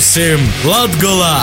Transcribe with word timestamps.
Pimūsim 0.00 0.46
Latgolā! 0.64 1.34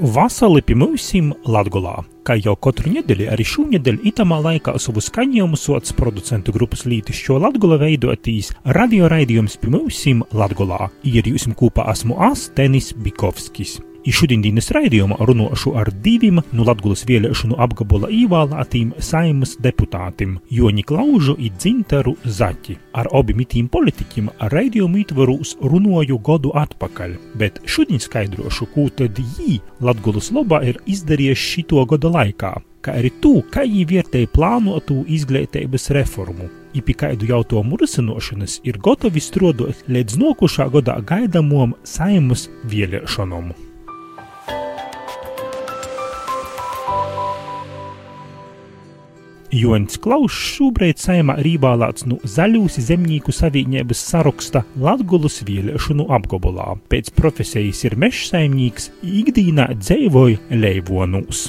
Vasali 0.00 0.62
pie 0.64 0.78
mums 0.80 1.10
Latvijā. 1.44 1.92
Kā 2.24 2.38
jau 2.40 2.54
katru 2.56 2.94
nedēļu, 2.94 3.26
arī 3.28 3.44
šonadēļ 3.44 4.00
itamā 4.14 4.40
laikā 4.46 4.78
savu 4.80 5.04
skaņojumu 5.04 5.60
sots 5.60 5.92
producentu 5.92 6.56
grupas 6.56 6.86
lītišķo 6.88 7.36
Latvijā 7.44 7.82
veidotīs 7.84 8.54
radio 8.64 9.12
raidījums 9.12 9.60
pie 9.60 9.76
mums 9.76 10.00
Latvijā. 10.32 10.88
Ir 11.04 11.28
jūs 11.34 11.50
kopā 11.52 11.90
esmu 11.92 12.16
As 12.16 12.48
Tenis 12.56 12.94
Bikovskis. 12.96 13.76
I 14.00 14.12
šodienas 14.16 14.70
raidījumā 14.72 15.18
runāšu 15.28 15.74
ar 15.76 15.90
diviem 15.92 16.38
no 16.56 16.64
Latvijas 16.64 17.02
vēlēšanu 17.04 17.58
apgabala 17.60 18.08
ievēlētiem 18.08 18.94
saimas 18.96 19.58
deputātiem- 19.60 20.38
Joni 20.56 20.82
Klaužu 20.88 21.34
un 21.36 21.50
Dzintaru 21.58 22.14
Zaķi. 22.24 22.78
Ar 22.94 23.10
abiem 23.12 23.44
itīm 23.44 23.68
politiķiem 23.68 24.30
raidījumu 24.40 25.02
ietvaros 25.02 25.56
runāju 25.60 26.16
gadu 26.18 26.50
atpakaļ, 26.54 27.18
bet 27.36 27.60
šodien 27.66 28.00
skaidrošu, 28.00 28.72
ko 28.72 28.88
tad 28.88 29.20
viņi 29.20 29.60
Latvijas 29.80 30.32
labā 30.32 30.64
ir 30.64 30.80
izdarījuši 30.86 31.50
šito 31.52 31.84
gada 31.84 32.08
laikā, 32.08 32.56
kā 32.80 32.96
arī 32.96 33.12
to, 33.20 33.42
kā 33.52 33.68
viņi 33.68 33.84
vērtēja 33.84 34.32
plānotu 34.32 35.04
izglītības 35.04 35.90
reformu. 35.90 36.48
Ipi 36.72 36.94
kādu 36.94 37.26
jautājumu 37.28 37.76
risināšanas 37.76 38.60
ir 38.64 38.78
gatavi 38.78 39.20
strādāt 39.20 39.84
līdz 39.88 40.16
nākošā 40.16 40.70
gada 40.72 41.02
gaidāmajam 41.04 41.74
saimas 41.84 42.48
vēlēšanām. 42.64 43.69
Joņs 49.50 49.98
Klauss 49.98 50.42
šobrīd 50.54 51.00
saimā 51.02 51.34
ievēlēts 51.42 52.04
no 52.06 52.20
Zaļūs 52.22 52.76
zemnieku 52.86 53.32
savienības 53.34 53.98
saraksta 54.12 54.62
Latgulas 54.78 55.40
vēlēšanu 55.42 56.06
apgabalā. 56.14 56.76
Pēc 56.86 57.10
profesijas 57.18 57.82
ir 57.88 57.96
meža 57.98 58.28
saimnieks, 58.28 58.92
ikdīnā 59.02 59.66
dzīvoja 59.80 60.38
Leivonūs. 60.54 61.48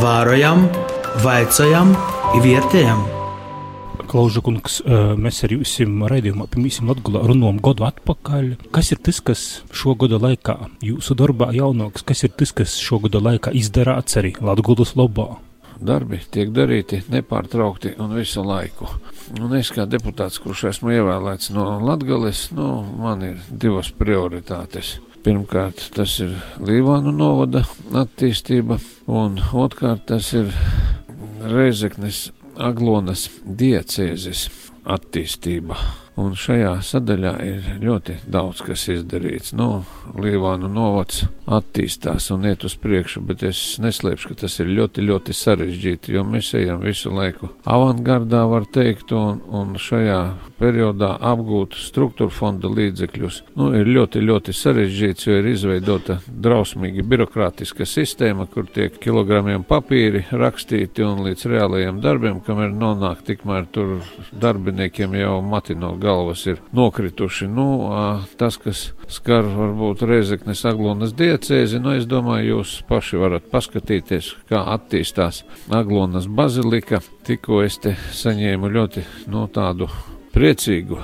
Vārojam, 0.00 0.64
vaicājam, 1.20 1.92
vietējam! 2.40 3.04
Klauža 4.08 4.40
kungs, 4.44 4.80
mēs 5.20 5.44
ar 5.44 5.52
jums 5.58 5.76
raidījumā 6.08 6.48
pirmīsim 6.56 6.88
Latgulā 6.88 7.26
runājam 7.28 7.60
gadu 7.68 7.84
atpakaļ. 7.84 8.52
Kas 8.72 8.94
ir 8.96 9.04
tas, 9.04 9.20
kas 9.20 9.48
šo 9.76 9.92
gada 10.00 10.16
laikā 10.24 10.56
jūsu 10.88 11.20
darbā 11.20 11.52
jaunāks, 11.52 12.04
kas 12.06 12.24
ir 12.24 12.32
tas, 12.32 12.56
kas 12.56 12.80
šo 12.80 13.04
gada 13.04 13.20
laikā 13.20 13.52
izdarāts 13.52 14.16
arī 14.20 14.38
Latgulas 14.40 14.96
labā? 14.96 15.34
Darbi 15.80 16.20
tiek 16.30 16.52
darīti 16.54 17.02
nepārtraukti 17.12 17.94
un 18.02 18.14
visu 18.18 18.44
laiku. 18.44 18.88
Un 19.40 19.56
es 19.58 19.70
kā 19.74 19.86
deputāts, 19.88 20.40
kurš 20.42 20.66
esmu 20.74 20.92
ievēlēts 20.94 21.50
no 21.54 21.78
Latgales, 21.84 22.48
nu, 22.54 22.68
man 23.00 23.24
ir 23.26 23.40
divas 23.48 23.90
prioritātes. 23.94 24.98
Pirmkārt, 25.24 25.86
tas 25.96 26.18
ir 26.20 26.34
Līvānu 26.60 27.14
novada 27.16 27.64
attīstība, 27.96 28.76
un 29.08 29.40
otrkārt, 29.40 30.04
tas 30.12 30.32
ir 30.36 30.52
Reizeknes 31.40 32.26
Aglonas 32.60 33.30
diecēzes 33.44 34.48
attīstība. 34.84 36.03
Un 36.20 36.36
šajā 36.38 36.76
sadaļā 36.86 37.32
ir 37.42 37.64
ļoti 37.82 38.20
daudz 38.30 38.60
kas 38.62 38.84
izdarīts. 38.92 39.50
Nu, 39.58 39.82
Līvānu 40.14 40.68
novads 40.70 41.24
attīstās 41.50 42.28
un 42.30 42.46
iet 42.46 42.62
uz 42.66 42.76
priekšu, 42.78 43.24
bet 43.26 43.42
es 43.42 43.62
neslēpšu, 43.82 44.30
ka 44.30 44.44
tas 44.44 44.60
ir 44.62 44.70
ļoti, 44.76 45.02
ļoti 45.08 45.34
sarežģīti, 45.34 46.14
jo 46.14 46.22
mēs 46.28 46.52
ejam 46.54 46.84
visu 46.86 47.10
laiku 47.10 47.50
avangardā, 47.66 48.44
var 48.46 48.68
teikt, 48.70 49.10
un, 49.10 49.42
un 49.50 49.74
šajā 49.74 50.20
periodā 50.64 51.14
apgūt 51.20 51.76
struktūra 51.76 52.32
fonda 52.32 52.70
līdzekļus. 52.72 53.40
Nu, 53.58 53.70
ir 53.76 53.88
ļoti, 53.90 54.22
ļoti 54.24 54.54
sarežģīts, 54.56 55.26
jo 55.28 55.38
ir 55.40 55.48
izveidota 55.52 56.18
drausmīgi 56.28 57.04
birokrātiska 57.08 57.86
sistēma, 57.88 58.46
kur 58.50 58.68
tiek 58.72 58.96
kilogramiem 59.02 59.66
papīri 59.68 60.24
rakstīti 60.32 61.04
un 61.04 61.24
līdz 61.26 61.46
reālajiem 61.52 62.00
darbiem, 62.04 62.40
kamēr 62.44 62.72
nonāk 62.72 63.24
tikmēr 63.28 63.68
tur 63.74 63.98
darbiniekiem 64.32 65.18
jau 65.18 65.36
mati 65.44 65.76
no 65.78 65.94
galvas 66.00 66.46
ir 66.50 66.62
nokrituši. 66.76 67.50
Nu, 67.52 67.68
tas, 68.40 68.58
kas 68.60 68.86
skar 69.12 69.44
varbūt 69.44 70.06
Reizeknes 70.08 70.64
Aglonas 70.68 71.12
diecēzi, 71.18 71.82
nu, 71.82 71.94
es 71.98 72.08
domāju, 72.08 72.58
jūs 72.58 72.78
paši 72.88 73.20
varat 73.20 73.50
paskatīties, 73.52 74.32
kā 74.48 74.64
attīstās 74.78 75.44
Aglonas 75.74 76.30
bazilika. 76.30 77.02
Tikko 77.24 77.62
es 77.64 77.80
te 77.80 77.96
saņēmu 78.16 78.72
ļoti 78.72 79.04
no 79.28 79.44
nu, 79.44 79.48
tādu 79.52 79.88
priecīgu 80.34 80.98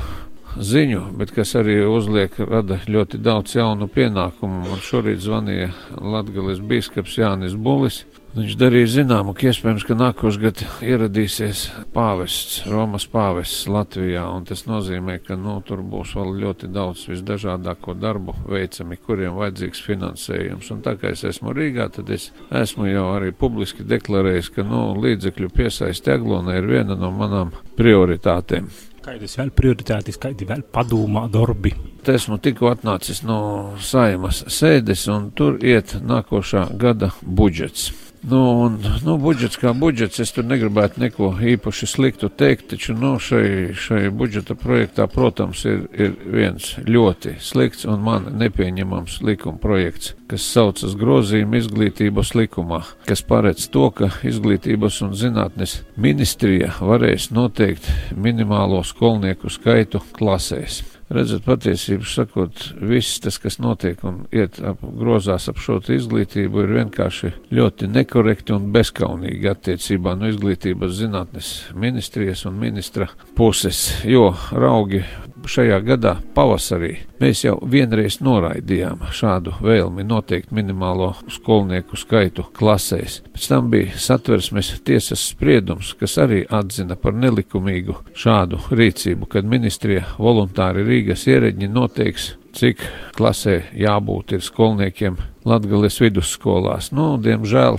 ziņu, 0.58 1.02
bet 1.18 1.30
kas 1.34 1.54
arī 1.58 1.78
uzliek, 1.86 2.34
rada 2.50 2.80
ļoti 2.91 3.20
daudz 3.22 3.54
jaunu 3.54 3.86
pienākumu. 3.91 4.64
Man 4.66 4.82
šorīt 4.84 5.22
zvanīja 5.22 5.70
Latgales 6.00 6.58
bīskaps 6.60 7.18
Jānis 7.20 7.54
Bulis, 7.54 8.02
Viņš 8.30 8.52
darīja 8.54 8.86
zināmu, 8.92 9.32
ka 9.34 9.48
iespējams, 9.50 9.82
ka 9.88 9.96
nākošais 9.98 10.36
gads 10.38 10.66
ieradīsies 10.86 11.64
pāvests, 11.91 12.60
Romas 12.70 13.02
pāvests 13.10 13.64
Latvijā, 13.66 14.22
un 14.30 14.44
tas 14.46 14.62
nozīmē, 14.68 15.16
ka 15.26 15.34
nu, 15.34 15.56
tur 15.66 15.82
būs 15.82 16.12
vēl 16.14 16.36
ļoti 16.44 16.70
daudz 16.70 17.08
visdažādāko 17.10 17.97
darbu 17.98 18.36
veicami, 18.47 19.00
kuriem 19.02 19.34
vajadzīgs 19.34 19.82
finansējums. 19.82 20.70
Un 20.70 20.84
tā 20.86 20.94
kā 21.00 21.10
es 21.10 21.24
esmu 21.26 21.50
Rīgā, 21.58 21.88
tad 21.97 22.12
es 22.14 22.28
esmu 22.54 22.86
jau 22.92 23.08
arī 23.16 23.32
publiski 23.34 23.82
deklarējis, 23.91 24.52
ka 24.54 24.62
nu, 24.68 24.84
līdzekļu 25.02 25.50
piesaiste 25.56 26.14
Aglonai 26.14 26.60
ir 26.60 26.70
viena 26.70 26.94
no 26.94 27.10
manām 27.10 27.50
prioritātēm. 27.80 28.70
Kādas 29.00 29.38
vēl 29.38 29.48
prioritātes, 29.56 30.18
kādi 30.20 30.44
vēl 30.44 30.60
padomā 30.74 31.22
darbi? 31.32 31.72
Esmu 32.10 32.36
tikko 32.42 32.68
atnācis 32.68 33.22
no 33.24 33.38
saimas 33.80 34.42
sēdes, 34.52 35.06
un 35.08 35.30
tur 35.36 35.56
iet 35.64 35.94
nākošā 36.04 36.66
gada 36.80 37.08
budžets. 37.24 37.88
Nu, 38.22 38.60
un, 38.60 38.75
nu, 39.04 39.14
budžets 39.16 39.56
kā 39.56 39.70
budžets, 39.72 40.20
es 40.20 40.34
tur 40.36 40.44
negribētu 40.44 41.00
neko 41.00 41.31
īpaši 41.54 41.86
sliktu 41.88 42.28
teikt, 42.28 42.66
taču 42.75 42.92
nu, 42.92 43.14
šai, 43.16 43.72
šai 43.72 44.10
budžeta 44.12 44.53
projektā, 44.60 45.06
protams, 45.08 45.62
ir, 45.64 45.86
ir 45.97 46.12
viens 46.28 46.75
ļoti 46.84 47.38
slikts 47.41 47.88
un 47.88 48.04
man 48.04 48.28
nepieņemams 48.42 49.22
likuma 49.25 49.56
projekts, 49.62 50.12
kas 50.28 50.44
saucas 50.53 50.98
grozījuma 51.00 51.62
izglītības 51.62 52.34
likumā, 52.36 52.82
kas 53.09 53.25
paredz 53.25 53.70
to, 53.72 53.88
ka 53.88 54.12
izglītības 54.28 55.00
un 55.06 55.16
zinātnes 55.16 55.80
ministrija 55.97 56.75
varēs 56.76 57.30
noteikt 57.32 57.88
minimālo 58.12 58.84
skolnieku 58.84 59.48
skaitu 59.48 60.04
klasēs. 60.20 60.82
Redzat, 61.10 61.43
patiesību 61.43 62.06
sakot, 62.06 62.60
viss 62.87 63.19
tas, 63.19 63.41
kas 63.43 63.56
notiek 63.59 63.98
un 64.06 64.21
iet 64.31 64.60
ap, 64.62 64.78
grozās 65.00 65.48
ap 65.50 65.59
šo 65.59 65.81
izglītību, 65.91 66.62
ir 66.62 66.75
vienkārši 66.76 67.32
ļoti 67.50 67.88
nekorekti 67.91 68.54
un 68.54 68.69
bezkaunīgi 68.75 69.50
attiecībā 69.50 70.15
no 70.19 70.31
izglītības 70.31 70.94
zinātnes 71.00 71.50
ministrijas 71.75 72.44
un 72.47 72.60
ministra 72.62 73.09
puses, 73.34 73.88
jo 74.06 74.28
raugi 74.54 75.03
šajā 75.48 75.78
gadā 75.84 76.16
pavasarī 76.34 76.94
mēs 77.20 77.44
jau 77.44 77.56
vienreiz 77.72 78.18
noraidījām 78.24 79.06
šādu 79.14 79.54
vēlmi 79.64 80.04
noteikt 80.08 80.52
minimālo 80.56 81.12
skolnieku 81.30 81.98
skaitu 82.00 82.46
klasēs. 82.56 83.20
Pēc 83.34 83.48
tam 83.52 83.70
bija 83.72 83.96
satversmes 84.00 84.72
tiesas 84.84 85.22
spriedums, 85.32 85.94
kas 86.00 86.18
arī 86.22 86.42
atzina 86.48 86.96
par 87.00 87.16
nelikumīgu 87.16 87.96
šādu 88.16 88.60
rīcību, 88.70 89.28
kad 89.30 89.48
ministrija 89.48 90.06
voluntāri 90.18 90.84
Rīgas 90.86 91.26
ierēģi 91.30 91.70
noteiks 91.72 92.34
cik 92.56 92.82
klasē 93.16 93.60
jābūt 93.78 94.34
ir 94.36 94.44
skolniekiem 94.44 95.18
Latgales 95.47 95.97
vidusskolās. 96.03 96.91
Nu, 96.92 97.15
diemžēl 97.22 97.78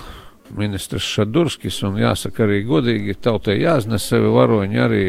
ministrs 0.58 1.08
Šadurskis, 1.16 1.82
un 1.88 2.00
jāsaka 2.02 2.46
arī 2.46 2.62
godīgi, 2.68 3.16
tautai 3.22 3.58
jāznes 3.62 4.06
sevi 4.12 4.32
varoņi 4.32 4.82
arī 4.82 5.04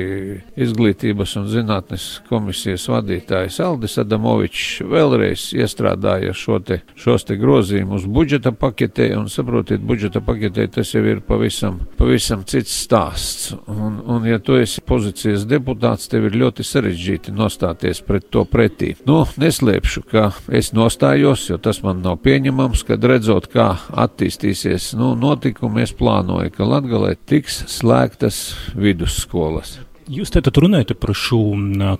izglītības 0.60 1.36
un 1.40 1.48
zinātnes 1.50 2.06
komisijas 2.28 2.88
vadītājs 2.90 3.60
Aldis 3.64 3.98
Adamovičs 4.02 4.82
vēlreiz 4.88 5.48
iestrādāja 5.56 6.34
šo 6.36 6.58
te, 6.64 6.80
šos 6.98 7.26
te 7.28 7.36
grozījumus 7.40 8.06
budžeta 8.10 8.52
paketē, 8.56 9.10
un 9.18 9.28
saprotiet, 9.32 9.82
budžeta 9.86 10.22
paketē 10.24 10.68
tas 10.78 10.92
jau 10.94 11.04
ir 11.06 11.22
pavisam, 11.26 11.80
pavisam 11.98 12.44
cits 12.48 12.74
stāsts. 12.84 13.52
Un, 13.70 14.00
un 14.06 14.26
ja 14.28 14.40
tu 14.42 14.56
esi 14.60 14.82
pozīcijas 14.86 15.46
deputāts, 15.48 16.08
tev 16.12 16.28
ir 16.28 16.38
ļoti 16.44 16.66
sarežģīti 16.66 17.34
nostāties 17.36 18.02
pret 18.06 18.28
to 18.32 18.44
pretī. 18.48 18.92
Nu, 19.08 19.22
neslēpšu, 19.40 20.04
ka 20.10 20.30
es 20.52 20.72
nostājos, 20.76 21.48
jo 21.50 21.58
tas 21.62 21.82
man 21.84 22.02
nav 22.04 22.20
pieņemams, 22.24 22.84
kad 22.88 23.04
redzot, 23.08 23.48
kā 23.52 23.72
attīstīsies, 24.04 24.92
nu, 24.98 25.12
no 25.18 25.31
notikumi 25.32 25.86
es 25.86 25.94
plānoju, 25.96 26.52
ka 26.56 26.66
Latgalē 26.68 27.14
tiks 27.28 27.62
slēgtas 27.72 28.42
vidusskolas. 28.76 29.78
Jūs 30.10 30.32
te 30.34 30.40
runājat 30.42 30.96
par 30.98 31.12
šo 31.14 31.38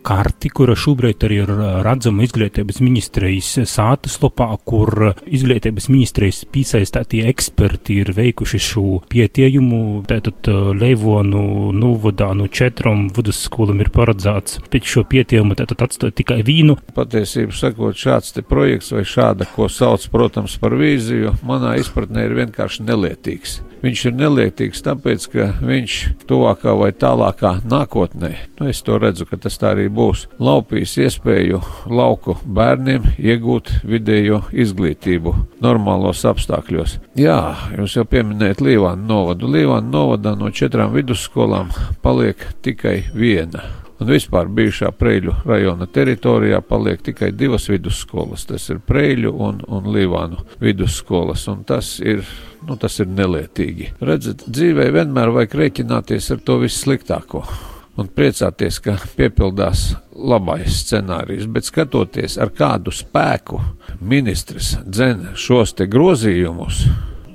karti, 0.03 0.51
kura 0.51 0.75
šobrīd 0.79 1.23
arī 1.27 1.37
ir 1.45 1.53
redzama 1.87 2.25
izglītības 2.27 2.81
ministrijas 2.83 3.53
sātas 3.71 4.17
lopā, 4.23 4.49
kur 4.67 5.13
izglītības 5.23 5.87
ministrijas 5.93 6.43
piesaistītie 6.51 7.23
eksperti 7.31 8.01
ir 8.03 8.13
veikuši 8.17 8.63
šo 8.63 8.85
pietiejumu. 9.13 10.03
Tātad 10.11 10.51
Leivonu 10.79 11.71
novadā 11.77 12.33
no 12.35 12.49
četrām 12.51 13.07
vidusskolam 13.15 13.85
ir 13.85 13.93
paredzēts 13.95 14.59
pēc 14.73 14.93
šo 14.97 15.07
pietiejumu 15.07 15.55
tātad 15.59 15.87
atstāt 15.87 16.19
tikai 16.19 16.43
vīnu. 16.47 16.81
Patiesību 16.97 17.55
sakot, 17.55 17.99
šāds 17.99 18.35
te 18.35 18.43
projekts 18.47 18.91
vai 18.97 19.07
šāda, 19.07 19.47
ko 19.55 19.71
sauc, 19.71 20.09
protams, 20.11 20.59
par 20.59 20.75
vīziju, 20.81 21.39
manā 21.47 21.77
izpratnē 21.79 22.27
ir 22.27 22.41
vienkārši 22.43 22.89
nelietīgs. 22.89 23.61
Viņš 23.83 24.03
ir 24.07 24.13
nelietīgs 24.15 24.85
tāpēc, 24.87 25.25
ka 25.33 25.49
viņš 25.59 25.95
tuvākā 26.31 26.75
vai 26.79 26.93
tālākā 26.95 27.57
nākotnē, 27.67 27.92
nu 28.59 28.69
es 28.71 28.81
to 28.83 28.97
redzu, 28.99 29.27
ka 29.29 29.37
tas 29.37 29.59
tā 29.61 29.75
arī 29.75 29.89
būs, 29.93 30.25
laupīs 30.41 30.95
iespēju 31.03 31.61
lauku 31.93 32.39
bērniem 32.45 33.11
iegūt 33.19 33.69
vidējo 33.85 34.43
izglītību 34.53 35.35
normālos 35.65 36.25
apstākļos. 36.29 36.99
Jā, 37.19 37.39
jūs 37.77 37.99
jau 37.99 38.07
pieminējat 38.09 38.65
Līvānu 38.65 39.05
novadu. 39.09 39.51
Līvānu 39.53 39.93
novadā 39.93 40.33
no 40.39 40.49
četrām 40.49 40.95
vidusskolām 40.97 41.73
paliek 42.03 42.49
tikai 42.65 43.03
viena. 43.15 43.65
Un 44.03 44.09
vispār 44.09 44.49
bijušā 44.51 44.89
Preļu 44.99 45.35
rajona 45.47 45.87
teritorijā 45.87 46.59
paliek 46.67 47.05
tikai 47.07 47.29
divas 47.39 47.69
vidusskolas. 47.71 48.49
Tas 48.49 48.65
ir 48.73 48.81
Preļu 48.83 49.31
un, 49.47 49.61
un 49.69 49.91
Līvānu 49.95 50.41
vidusskolas, 50.65 51.45
un 51.53 51.63
tas 51.69 51.99
ir, 52.01 52.25
nu, 52.67 52.75
tas 52.81 52.99
ir 53.05 53.13
nelietīgi. 53.13 53.93
Redzat, 54.03 54.49
dzīvē 54.49 54.89
vienmēr 54.97 55.31
vajag 55.37 55.61
rēķināties 55.61 56.33
ar 56.35 56.43
to 56.49 56.59
vissliktāko 56.65 57.45
un 58.03 58.11
priecāties, 58.11 58.81
ka 58.83 58.97
piepildās 59.17 59.93
labais 60.13 60.83
scenārijs, 60.83 61.47
bet 61.51 61.69
skatoties 61.69 62.37
ar 62.43 62.53
kādu 62.55 62.93
spēku 62.95 63.61
ministrs 64.01 64.75
dzen 64.83 65.33
šos 65.39 65.77
te 65.79 65.87
grozījumus, 65.91 66.85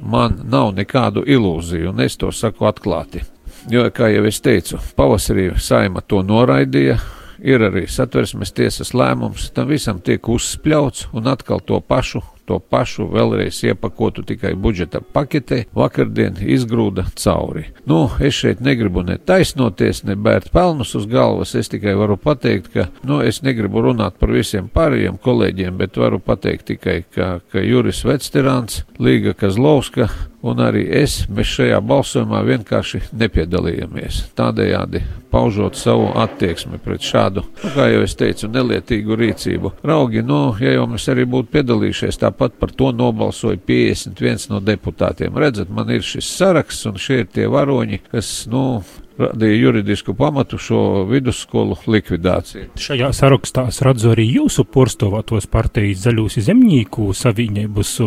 man 0.01 0.41
nav 0.51 0.73
nekādu 0.77 1.25
ilūziju, 1.27 1.91
un 1.93 2.05
es 2.05 2.19
to 2.19 2.31
saku 2.31 2.67
atklāti. 2.69 3.23
Jo, 3.71 3.87
kā 3.91 4.11
jau 4.13 4.23
es 4.29 4.39
teicu, 4.43 4.79
pavasarī 4.95 5.49
saima 5.59 6.03
to 6.03 6.21
noraidīja. 6.23 6.99
Ir 7.37 7.61
arī 7.61 7.83
satversmes 7.85 8.49
tiesas 8.57 8.95
lēmums, 8.97 9.51
tam 9.53 9.67
visam 9.69 9.99
tiek 10.01 10.25
uzspļauts 10.33 11.11
un 11.13 11.29
atkal 11.29 11.61
to 11.61 11.77
pašu 11.85 12.23
to 12.47 12.59
pašu 12.59 13.07
vēlreiz 13.11 13.59
iepakotu 13.67 14.23
tikai 14.27 14.53
budžeta 14.55 15.01
paketē, 15.13 15.65
vakardien 15.75 16.39
izgrūda 16.41 17.07
cauri. 17.19 17.67
Nu, 17.89 18.05
es 18.23 18.39
šeit 18.39 18.63
negribu 18.63 19.03
ne 19.07 19.17
taisnoties, 19.19 20.03
ne 20.07 20.15
bērt 20.15 20.51
pelnus 20.55 20.95
uz 20.97 21.07
galvas, 21.11 21.55
es 21.59 21.71
tikai 21.73 21.97
varu 21.99 22.17
pateikt, 22.21 22.71
ka, 22.73 22.87
nu, 23.07 23.19
es 23.25 23.41
negribu 23.43 23.83
runāt 23.89 24.17
par 24.21 24.31
visiem 24.35 24.71
pārējiem 24.73 25.19
kolēģiem, 25.23 25.77
bet 25.81 25.99
varu 25.99 26.21
pateikt 26.23 26.69
tikai, 26.71 27.01
ka, 27.13 27.37
ka 27.51 27.63
Juris 27.63 28.03
Vecterāns, 28.07 28.83
Līga 29.03 29.35
Kazlovska 29.37 30.09
un 30.47 30.61
arī 30.61 30.83
es, 31.01 31.23
mēs 31.33 31.49
šajā 31.57 31.79
balsojumā 31.85 32.41
vienkārši 32.45 33.01
nepiedalījāmies. 33.17 34.21
Tādējādi 34.37 35.01
paužot 35.31 35.77
savu 35.77 36.11
attieksmi 36.17 36.79
pret 36.83 37.03
šādu, 37.03 37.43
nu, 37.63 37.71
kā 37.75 37.89
jau 37.91 38.03
es 38.05 38.15
teicu, 38.17 38.49
nelietīgu 38.51 39.17
rīcību. 39.19 39.73
Raugi, 39.87 40.23
nu, 40.25 40.41
ja 40.61 40.77
jau 40.77 40.85
mēs 40.91 41.07
arī 41.11 41.27
būtu 41.29 41.51
piedalījušies, 41.57 42.19
tāpat 42.37 42.59
par 42.59 42.71
to 42.71 42.91
nobalsoja 42.91 43.57
51 43.57 44.49
no 44.51 44.59
deputātiem. 44.61 45.35
Redzat, 45.37 45.69
man 45.69 45.89
ir 45.89 46.01
šis 46.05 46.29
saraksts, 46.37 46.85
un 46.85 46.97
šie 46.97 47.23
ir 47.23 47.27
tie 47.33 47.47
varoņi, 47.49 48.01
kas, 48.11 48.47
nu, 48.51 48.83
radīja 49.17 49.57
juridisku 49.57 50.13
pamatu 50.13 50.57
šo 50.57 51.05
vidusskolu 51.09 51.77
likvidāciju. 51.87 52.69
Šajā 52.77 53.09
sarakstā 53.13 53.67
es 53.71 53.81
redzu 53.81 54.13
arī 54.13 54.27
jūsu 54.29 54.67
porstovētos 54.69 55.49
partijas 55.49 56.05
zaļūs 56.05 56.37
zemnieku 56.45 57.09
savienības 57.17 57.97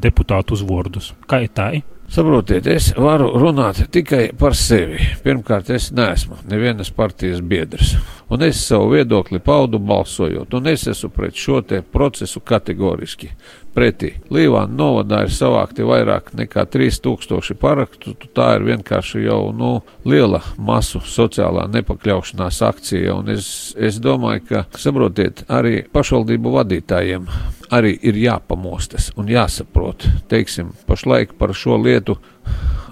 deputātu 0.00 0.56
uzvārdus. 0.56 1.12
Kā 1.28 1.44
ir 1.44 1.52
tā? 1.52 1.72
Saprotiet, 2.12 2.66
es 2.68 2.90
varu 2.92 3.30
runāt 3.40 3.78
tikai 3.88 4.34
par 4.36 4.52
sevi. 4.52 4.98
Pirmkārt, 5.24 5.70
es 5.72 5.86
neesmu 5.96 6.42
nevienas 6.50 6.90
partijas 6.92 7.40
biedrs, 7.40 7.94
un 8.28 8.44
es 8.44 8.58
savu 8.66 8.90
viedokli 8.92 9.40
paudu 9.40 9.80
balsojot, 9.80 10.52
un 10.52 10.68
es 10.68 10.84
esmu 10.92 11.08
pret 11.16 11.40
šo 11.40 11.62
procesu 11.92 12.42
kategoriski 12.44 13.30
pretī. 13.74 14.12
Līvāna 14.32 14.72
novadā 14.76 15.22
ir 15.26 15.32
savākti 15.34 15.86
vairāk 15.86 16.32
nekā 16.36 16.64
3000 16.72 17.56
parakstu. 17.60 18.14
Tā 18.36 18.52
ir 18.58 18.66
vienkārši 18.68 19.24
jau 19.26 19.40
nu, 19.56 19.72
liela 20.08 20.42
masu 20.58 21.02
sociālā 21.06 21.66
nepakļaušanās 21.72 22.62
akcija. 22.68 23.16
Un 23.18 23.32
es, 23.34 23.72
es 23.76 24.00
domāju, 24.02 24.46
ka, 24.50 24.64
saprotiet, 24.78 25.44
arī 25.52 25.82
pašvaldību 25.92 26.56
vadītājiem 26.58 27.28
arī 27.72 27.94
ir 28.04 28.18
jāpamostas 28.20 29.10
un 29.16 29.30
jāsaprot. 29.32 30.06
Teiksim, 30.28 30.74
pašlaik 30.88 31.36
par 31.40 31.56
šo 31.56 31.80
lietu 31.80 32.18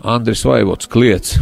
Andris 0.05 0.47
Vaivots 0.49 0.89
kliedz 0.89 1.37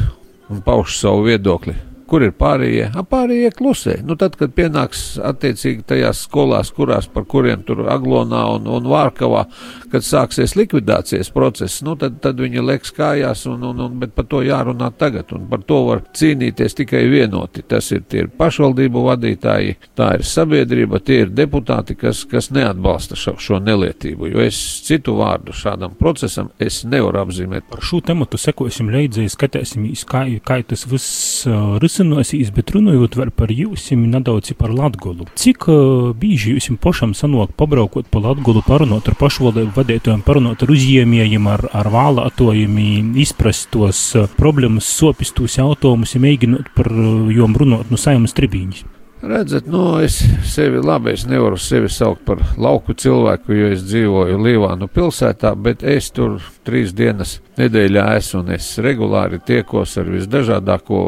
un 0.50 0.64
pauž 0.64 0.96
savu 0.98 1.28
viedokli 1.28 1.76
kur 2.08 2.24
ir 2.24 2.32
pārējie? 2.38 2.88
A, 2.96 3.04
pārējie 3.06 3.50
klusē. 3.56 3.98
Nu, 4.06 4.16
tad, 4.20 4.36
kad 4.40 4.54
pienāks 4.56 5.02
attiecīgi 5.24 5.84
tajās 5.88 6.24
skolās, 6.26 6.72
kurās 6.74 7.08
par 7.12 7.26
kuriem 7.28 7.64
tur 7.66 7.84
Aglonā 7.92 8.44
un, 8.56 8.68
un 8.78 8.88
Vārkavā, 8.88 9.44
kad 9.92 10.04
sāksies 10.04 10.56
likvidācijas 10.58 11.30
process, 11.34 11.82
nu, 11.86 11.96
tad, 12.00 12.18
tad 12.24 12.40
viņi 12.40 12.64
leks 12.64 12.94
kājās, 12.96 13.44
un, 13.50 13.64
un, 13.70 13.84
un, 13.86 13.98
bet 14.00 14.14
par 14.16 14.28
to 14.30 14.42
jārunā 14.46 14.90
tagad, 14.98 15.32
un 15.36 15.46
par 15.50 15.64
to 15.68 15.82
var 15.88 16.02
cīnīties 16.16 16.78
tikai 16.80 17.04
vienoti. 17.12 17.64
Tas 17.68 17.90
ir 17.94 18.04
tie 18.08 18.24
ir 18.24 18.32
pašvaldību 18.38 19.04
vadītāji, 19.08 19.76
tā 19.98 20.12
ir 20.18 20.26
sabiedrība, 20.26 21.02
tie 21.04 21.22
ir 21.24 21.34
deputāti, 21.34 21.96
kas, 21.98 22.24
kas 22.28 22.50
neatbalsta 22.54 23.18
šo, 23.18 23.36
šo 23.42 23.60
nelietību, 23.64 24.30
jo 24.32 24.44
es 24.44 24.58
citu 24.86 25.16
vārdu 25.18 25.54
šādam 25.56 25.94
procesam 25.98 26.50
es 26.62 26.82
nevaru 26.88 27.22
apzīmēt. 27.22 27.68
Par 27.70 27.84
šo 27.84 28.00
tematu 28.04 28.40
sekosim 28.40 28.90
līdzi, 28.92 29.28
skatīsimies, 29.34 30.04
kā, 30.08 30.24
kā 30.44 30.60
tas 30.68 30.84
viss 30.88 31.46
uh, 31.48 31.76
risinājās, 31.98 32.52
bet 32.54 32.72
runājot 32.74 33.16
vēl 33.18 33.30
par 33.34 33.50
jums, 33.50 33.88
nedaudz 33.90 34.52
par 34.58 34.70
Latgolu. 34.70 35.26
Cik 35.34 35.68
uh, 35.68 36.12
bieži 36.14 36.56
jums 36.56 36.80
pašam 36.80 37.14
sanāk 37.14 37.54
pabraukot 37.56 38.08
pa 38.10 38.18
Latgolu, 38.22 38.62
parunot 38.66 39.08
ar 39.08 39.16
pašvaldību 39.18 39.74
vadītājiem, 39.76 40.22
parunot 40.26 40.62
ar 40.62 40.74
uzņēmējiem, 40.74 41.48
ar, 41.48 41.66
ar 41.72 41.90
vālātojiem, 41.92 42.78
izprast 43.18 43.70
tos 43.74 44.02
uh, 44.16 44.28
problēmas, 44.38 44.88
sopistos 44.88 45.58
jautājumus, 45.58 46.16
mēģinot 46.18 46.70
par 46.76 46.92
uh, 46.92 47.32
jom 47.34 47.56
runāt 47.58 47.90
no 47.90 48.00
saimas 48.00 48.36
tribīņas? 48.38 48.97
Redzat, 49.22 49.66
nu, 49.66 49.98
es 49.98 50.20
sevi 50.46 50.78
labi, 50.78 51.10
es 51.10 51.24
nevaru 51.26 51.56
sevi 51.58 51.88
saukt 51.90 52.20
par 52.22 52.38
lauku 52.54 52.94
cilvēku, 52.94 53.50
jo 53.50 53.70
es 53.74 53.80
dzīvoju 53.82 54.36
Līvānu 54.38 54.86
pilsētā, 54.94 55.50
bet 55.58 55.82
es 55.82 56.12
tur 56.14 56.36
trīs 56.62 56.92
dienas 56.94 57.40
nedēļā 57.58 58.04
esmu 58.20 58.44
un 58.44 58.52
es 58.54 58.68
regulāri 58.78 59.40
tiekos 59.42 59.96
ar 59.98 60.06
visdažādāko 60.14 61.00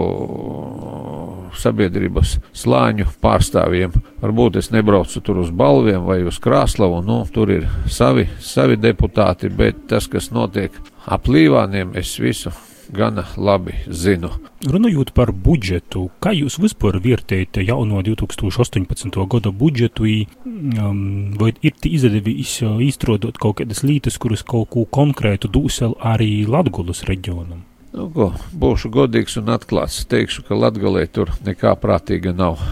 sabiedrības 1.63 2.33
slāņu 2.65 3.07
pārstāvjiem. 3.23 3.95
Varbūt 4.25 4.59
es 4.59 4.73
nebraucu 4.75 5.23
tur 5.23 5.39
uz 5.45 5.55
balviem 5.55 6.03
vai 6.03 6.25
uz 6.27 6.43
Krāslavu, 6.43 7.05
nu, 7.07 7.21
tur 7.31 7.55
ir 7.61 7.69
savi, 7.87 8.27
savi 8.43 8.81
deputāti, 8.81 9.53
bet 9.55 9.87
tas, 9.93 10.11
kas 10.11 10.33
notiek 10.35 10.75
ap 11.07 11.31
Līvāniem, 11.31 11.95
es 11.95 12.17
visu 12.19 12.51
gana 12.93 13.25
labi 13.37 13.75
zinu. 13.87 14.31
Runājot 14.67 15.13
par 15.17 15.33
budžetu, 15.33 16.09
kā 16.21 16.35
jūs 16.37 16.59
vispār 16.61 16.99
vērtējat 17.01 17.63
jauno 17.65 18.03
2018. 18.05 19.17
gada 19.31 19.53
budžetu, 19.55 20.07
um, 20.45 21.01
vai 21.41 21.55
ir 21.63 21.75
izdevies 21.89 22.59
izstrādāt 22.91 23.41
kaut 23.41 23.61
kādas 23.63 23.83
lietas, 23.87 24.19
kuras 24.21 24.45
kaut 24.45 24.71
ko 24.75 24.85
konkrētu 24.85 25.49
dūsel 25.49 25.97
arī 26.01 26.45
Latgulas 26.49 27.05
reģionam? 27.09 27.65
Nu, 27.91 28.07
ko, 28.15 28.29
būšu 28.55 28.93
godīgs 28.95 29.35
un 29.41 29.51
atklāts. 29.51 30.05
Teikšu, 30.07 30.45
ka 30.47 30.55
Latvijā 30.55 31.09
tur 31.11 31.33
nekā 31.47 31.75
prātīga 31.81 32.35
nav. 32.37 32.63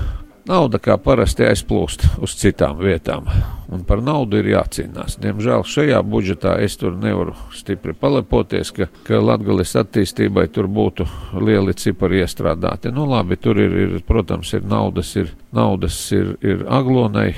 Nauda 0.49 0.79
kā 0.81 0.95
parasti 0.97 1.45
aizplūst 1.45 2.07
uz 2.25 2.33
citām 2.41 2.79
vietām, 2.81 3.27
un 3.69 3.83
par 3.85 4.01
naudu 4.01 4.39
ir 4.41 4.47
jācīnās. 4.55 5.19
Diemžēl 5.21 5.67
šajā 5.69 5.99
budžetā 6.09 6.55
es 6.65 6.79
tur 6.81 6.95
nevaru 6.97 7.35
stipri 7.53 7.93
palepoties, 7.93 8.71
ka, 8.73 8.89
ka 9.05 9.21
Latvijas 9.21 9.77
attīstībai 9.83 10.47
tur 10.49 10.71
būtu 10.73 11.05
lieli 11.45 11.77
cipari 11.77 12.23
iestrādāti. 12.23 12.89
Nu, 12.97 13.05
labi, 13.11 13.37
tur 13.37 13.61
ir, 13.61 13.77
ir 13.83 13.99
protams, 14.09 14.55
ir 14.57 14.65
naudas, 14.65 15.13
ir, 15.21 15.35
naudas 15.53 16.01
ir, 16.17 16.33
ir 16.41 16.65
aglonai 16.65 17.35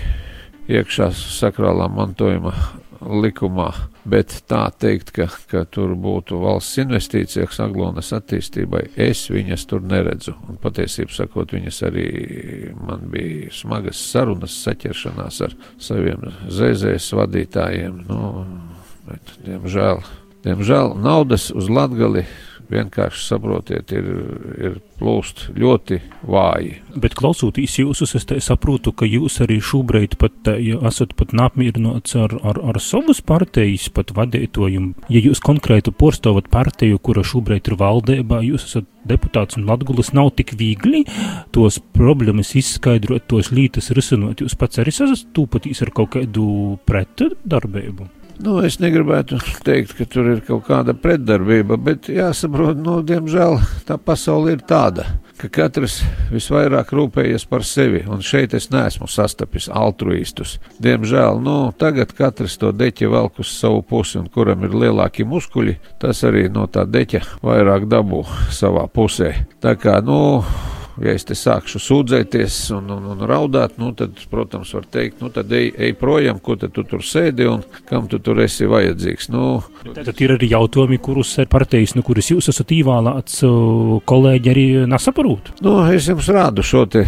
iekšā 0.71 1.11
sakrālā 1.19 1.91
mantojuma 1.91 2.55
likumā, 3.01 3.69
bet 4.09 4.35
tā 4.51 4.63
teikt, 4.81 5.13
ka, 5.17 5.27
ka 5.51 5.63
tur 5.73 5.95
būtu 5.99 6.41
valsts 6.43 6.81
investīcijas 6.83 7.61
Aglonas 7.65 8.13
attīstībai, 8.17 8.83
es 9.01 9.25
viņas 9.33 9.67
tur 9.71 9.85
neredzu. 9.87 10.35
Un 10.49 10.61
patiesībā 10.61 11.15
sakot, 11.15 11.55
viņas 11.57 11.81
arī 11.89 12.09
man 12.77 13.09
bija 13.13 13.51
smagas 13.55 14.01
sarunas, 14.13 14.59
saķeršanās 14.67 15.41
ar 15.47 15.57
saviem 15.81 16.29
ZZS 16.49 17.17
vadītājiem. 17.21 18.05
Nu, 18.11 18.45
bet, 19.09 19.35
diemžēl, 19.47 20.05
diemžēl 20.47 20.97
naudas 21.01 21.51
uz 21.57 21.73
Latgali 21.73 22.27
vienkārši 22.71 23.25
saprotiet, 23.27 23.93
ir, 23.95 24.09
ir 24.61 24.77
plūst 25.01 25.49
ļoti 25.57 26.01
vāji. 26.29 26.77
Bet 27.01 27.17
klausoties 27.19 27.79
jūs, 27.81 28.03
es 28.05 28.27
saprotu, 28.45 28.93
ka 28.93 29.09
jūs 29.09 29.41
arī 29.45 29.59
šobrīd 29.65 30.17
pat 30.21 30.51
ja 30.61 30.81
esat 30.91 31.15
pat 31.19 31.35
neapmierināts 31.37 32.17
ar, 32.21 32.37
ar, 32.47 32.61
ar 32.73 32.81
savas 32.83 33.23
partijas 33.25 33.89
pat 33.95 34.13
vadītojumu. 34.17 35.09
Ja 35.13 35.23
jūs 35.25 35.43
konkrēti 35.45 35.95
porstovat 35.95 36.51
partiju, 36.53 37.01
kura 37.03 37.25
šobrīd 37.27 37.71
ir 37.71 37.79
valdībā, 37.81 38.43
jūs 38.47 38.69
esat 38.71 38.89
deputāts 39.09 39.59
un 39.59 39.67
Latgulas 39.69 40.13
nav 40.17 40.33
tik 40.39 40.55
viegli 40.61 41.05
tos 41.55 41.81
problēmas 41.97 42.53
izskaidrot, 42.61 43.27
tos 43.31 43.51
lītas 43.55 43.91
risinot. 43.97 44.45
Jūs 44.45 44.57
pats 44.61 44.83
arī 44.83 44.95
sastūpatīs 44.95 45.85
ar 45.87 45.95
kaut 45.97 46.15
kādu 46.19 46.47
pretdarbību. 46.89 48.20
Nu, 48.41 48.57
es 48.65 48.79
negribētu 48.81 49.37
teikt, 49.67 49.93
ka 49.99 50.07
tur 50.09 50.31
ir 50.33 50.39
kaut 50.47 50.65
kāda 50.65 50.95
pretdarbība, 50.97 51.77
bet 51.77 52.09
jāsaprot, 52.09 52.79
nu, 52.81 53.01
diemžēl 53.05 53.59
tā 53.89 53.99
pasaule 54.01 54.55
ir 54.55 54.63
tāda, 54.65 55.05
ka 55.41 55.51
katrs 55.53 55.99
visvairāk 56.33 56.95
rūpējies 56.97 57.45
par 57.51 57.67
sevi, 57.69 58.01
un 58.09 58.25
šeit 58.25 58.57
es 58.57 58.71
neesmu 58.73 59.11
sastapis 59.13 59.69
altruistus. 59.69 60.57
Diemžēl, 60.81 61.43
nu, 61.45 61.59
tagad 61.77 62.15
katrs 62.17 62.57
to 62.61 62.73
deķi 62.73 63.13
velk 63.13 63.45
uz 63.45 63.53
savu 63.53 63.85
pusi, 63.85 64.17
un 64.23 64.33
kuram 64.33 64.65
ir 64.65 64.77
lielāki 64.87 65.29
muskuļi, 65.29 65.77
tas 66.01 66.25
arī 66.25 66.49
no 66.53 66.65
tā 66.65 66.87
deķa 66.89 67.27
vairāk 67.45 67.91
dabū 67.93 68.25
savā 68.57 68.89
pusē. 68.89 69.35
Tā 69.61 69.77
kā, 69.81 70.01
nu, 70.05 70.41
ja 71.05 71.15
es 71.17 71.27
te 71.29 71.37
sākšu 71.39 71.81
sūdzēties 71.83 72.59
un, 72.77 72.91
un, 72.95 73.07
un 73.15 73.25
raudāt, 73.29 73.77
nu, 73.81 73.93
tad, 73.97 74.19
protams, 74.31 74.73
var 74.77 74.87
teikt, 74.93 75.21
nu, 75.23 75.31
tad 75.35 75.53
ej, 75.57 75.71
ej 75.77 75.95
projām, 76.01 76.41
ko 76.43 76.57
tu 76.61 76.69
tur 76.71 77.05
sēdi 77.05 77.47
un 77.49 77.65
kam 77.89 78.09
tu 78.11 78.21
tur 78.23 78.41
esi 78.45 78.69
vajadzīgs. 78.71 79.31
Nu, 79.33 79.47
tad 79.97 80.21
ir 80.21 80.37
arī 80.37 80.51
jautājumi, 80.53 81.01
kurus 81.03 81.33
ir 81.41 81.49
partijas, 81.51 81.95
nu, 81.97 82.05
kurus 82.07 82.31
jūs 82.33 82.51
esat 82.53 82.75
īvēlēts, 82.77 83.41
kolēģi 84.11 84.53
arī 84.53 84.67
nesaprot. 84.91 85.53
Nu, 85.65 85.79
es 85.93 86.09
jums 86.11 86.29
rādu 86.33 86.65
šo 86.67 86.85
te 86.91 87.05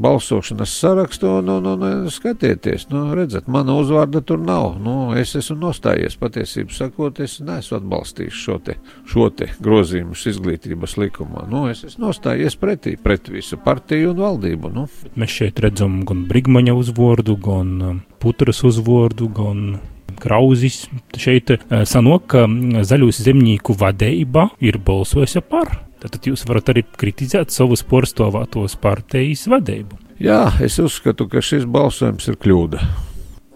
balsošanas 0.00 0.72
sarakstu 0.80 1.28
un, 1.38 1.48
un, 1.48 1.66
un 1.66 2.10
skatieties, 2.10 2.88
nu, 2.92 3.04
redzat, 3.16 3.48
mana 3.50 3.76
uzvārda 3.80 4.22
tur 4.24 4.40
nav. 4.42 4.76
Nu, 4.80 5.10
es 5.18 5.34
esmu 5.38 5.58
nostājies, 5.66 6.16
patiesību 6.20 6.74
sakot, 6.74 7.20
es 7.24 7.38
neesmu 7.44 7.80
atbalstījis 7.80 8.40
šo 8.46 8.58
te, 8.64 8.76
šo 9.10 9.28
te 9.34 9.50
grozījumus 9.62 10.26
izglītības 10.32 10.96
likumā. 11.00 11.46
Nu, 11.50 11.66
es 11.70 11.84
esmu 11.86 12.08
nostājies 12.08 12.56
pretī 12.60 12.96
pret 13.10 13.28
visu 13.28 13.56
partiju 13.58 14.12
un 14.12 14.20
valdību. 14.22 14.70
Nu. 14.70 14.84
Mēs 15.18 15.32
šeit 15.40 15.58
redzam 15.64 16.04
gan 16.06 16.22
Brigmaņa 16.30 16.76
uzvārdu, 16.78 17.34
gan 17.42 17.72
um, 17.82 17.96
Putras 18.22 18.62
uzvārdu, 18.66 19.26
gan 19.34 19.80
Krauzis. 20.20 20.84
Šeit 21.18 21.50
uh, 21.56 21.82
sanāk, 21.90 22.28
ka 22.30 22.44
um, 22.46 22.78
zaļos 22.86 23.18
zemnieku 23.26 23.74
vadība 23.80 24.52
ir 24.62 24.78
balsojusi 24.78 25.42
par. 25.50 25.80
Tad 26.00 26.22
jūs 26.22 26.46
varat 26.46 26.70
arī 26.70 26.86
kritizēt 26.86 27.50
savus 27.50 27.82
porstovātos 27.82 28.78
partijas 28.78 29.48
vadību. 29.50 29.98
Jā, 30.22 30.44
es 30.62 30.78
uzskatu, 30.78 31.26
ka 31.32 31.42
šis 31.42 31.66
balsojums 31.66 32.30
ir 32.30 32.38
kļūda. 32.38 33.09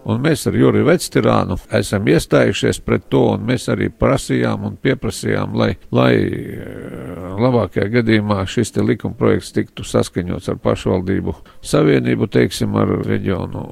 Un 0.05 0.21
mēs 0.21 0.45
ar 0.45 0.53
Juriju 0.53 0.85
Vectirānu 0.85 1.57
esam 1.73 2.05
iestājušies 2.11 2.79
pret 2.85 3.07
to, 3.09 3.23
un 3.33 3.45
mēs 3.47 3.65
arī 3.73 3.87
prasījām 3.89 4.67
un 4.67 4.75
pieprasījām, 4.81 5.55
lai, 5.57 5.71
lai 5.95 6.11
eh, 6.21 7.23
labākajā 7.41 7.87
gadījumā 7.99 8.43
šis 8.49 8.75
te 8.75 8.85
likuma 8.85 9.17
projekts 9.17 9.55
tiktu 9.55 9.85
saskaņots 9.87 10.51
ar 10.53 10.59
pašvaldību 10.61 11.33
savienību, 11.65 12.29
teiksim, 12.37 12.77
ar 12.77 12.93
reģionu 13.07 13.65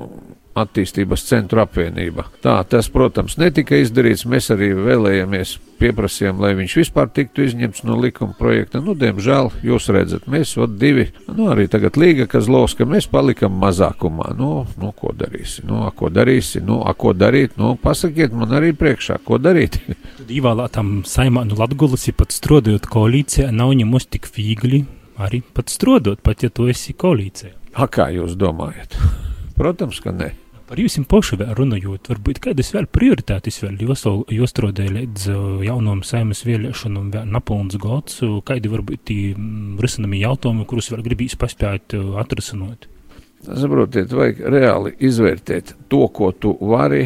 attīstības 0.57 1.25
centru 1.27 1.63
apvienība. 1.63 2.27
Tā 2.43 2.60
tas, 2.69 2.89
protams, 2.93 3.38
netika 3.41 3.77
izdarīts. 3.81 4.27
Mēs 4.29 4.51
arī 4.53 4.72
vēlējamies, 4.77 5.55
pieprasījām, 5.81 6.39
lai 6.41 6.53
viņš 6.57 6.75
vispār 6.79 7.10
tiktu 7.12 7.43
izņemts 7.48 7.83
no 7.88 7.98
likuma 8.00 8.36
projekta. 8.38 8.81
Nu, 8.83 8.95
diemžēl, 8.98 9.51
jūs 9.65 9.89
redzat, 9.93 10.27
mēs 10.31 10.55
vat 10.60 10.75
divi, 10.79 11.10
nu, 11.27 11.50
arī 11.51 11.67
tagad 11.72 11.98
Līga 12.00 12.27
Kazlovska, 12.31 12.88
mēs 12.89 13.10
palikam 13.12 13.57
mazākumā. 13.62 14.31
Nu, 14.39 14.51
nu 14.79 14.93
ko 14.98 15.13
darīsi? 15.17 15.65
Nu, 15.67 15.83
a, 15.88 15.91
ko 15.95 16.12
darīsi? 16.13 16.62
Nu, 16.63 16.81
a, 16.88 16.93
ko 16.98 17.15
darīt? 17.17 17.57
Nu, 17.60 17.74
pasakiet 17.81 18.36
man 18.38 18.53
arī 18.55 18.72
priekšā, 18.77 19.19
ko 19.25 19.41
darīt. 19.41 19.81
Īvēlētam 20.38 21.01
saimā, 21.10 21.48
nu, 21.50 21.57
Latgulas, 21.60 22.07
ja 22.07 22.15
pat 22.17 22.36
strodot 22.36 22.88
koalīcijā, 22.93 23.50
nav 23.51 23.74
ņemos 23.79 24.07
tik 24.13 24.29
viegli 24.38 24.86
arī 25.19 25.43
pat 25.53 25.74
strodot, 25.74 26.22
pat 26.25 26.45
ja 26.45 26.53
tu 26.53 26.69
esi 26.72 26.95
koalīcijā. 26.98 27.53
A, 27.74 27.89
kā 27.89 28.07
jūs 28.13 28.38
domājat? 28.39 28.95
Protams, 29.57 30.00
ka 30.01 30.13
ne. 30.13 30.31
Par 30.74 30.80
jums 30.82 30.96
pašu 31.06 31.38
runājot, 31.38 32.08
varbūt 32.10 32.39
kādas 32.42 32.72
vēl 32.74 32.88
prioritātes 32.89 33.60
vēl 33.62 33.75
jostrodē 34.34 34.88
līdz 34.89 35.27
jaunam 35.68 36.00
saimas 36.01 36.42
vēlēšanām 36.48 37.12
vēl 37.13 37.27
napilns 37.30 37.77
gads, 37.77 38.18
kādi 38.42 38.72
varbūt 38.74 39.03
tī 39.06 39.18
risinami 39.77 40.24
jautājumi, 40.24 40.65
kurus 40.65 40.89
vēl 40.89 41.03
gribīs 41.06 41.38
paspēt 41.38 41.94
atrasinot? 42.24 42.88
Saprotiet, 43.46 44.18
vajag 44.18 44.42
reāli 44.50 44.96
izvērtēt 44.98 45.75
to, 45.94 46.08
ko 46.10 46.32
tu 46.34 46.56
vari 46.58 47.03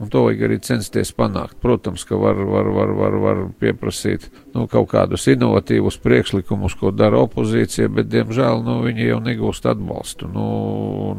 Un 0.00 0.08
to 0.08 0.22
vajag 0.24 0.46
arī 0.46 0.56
censties 0.64 1.10
panākt. 1.12 1.58
Protams, 1.60 2.06
ka 2.08 2.16
var, 2.16 2.38
var, 2.48 2.70
var, 2.72 2.92
var, 2.96 3.16
var 3.20 3.40
pieprasīt 3.60 4.30
nu, 4.54 4.64
kaut 4.70 4.88
kādus 4.94 5.26
inovatīvus 5.28 5.98
priekšlikumus, 6.00 6.72
ko 6.80 6.88
dara 6.94 7.20
opozīcija, 7.26 7.90
bet, 7.92 8.08
diemžēl, 8.08 8.62
nu, 8.64 8.78
viņi 8.86 9.10
jau 9.10 9.18
negūst 9.26 9.68
atbalstu. 9.68 10.30
Nu, 10.32 10.46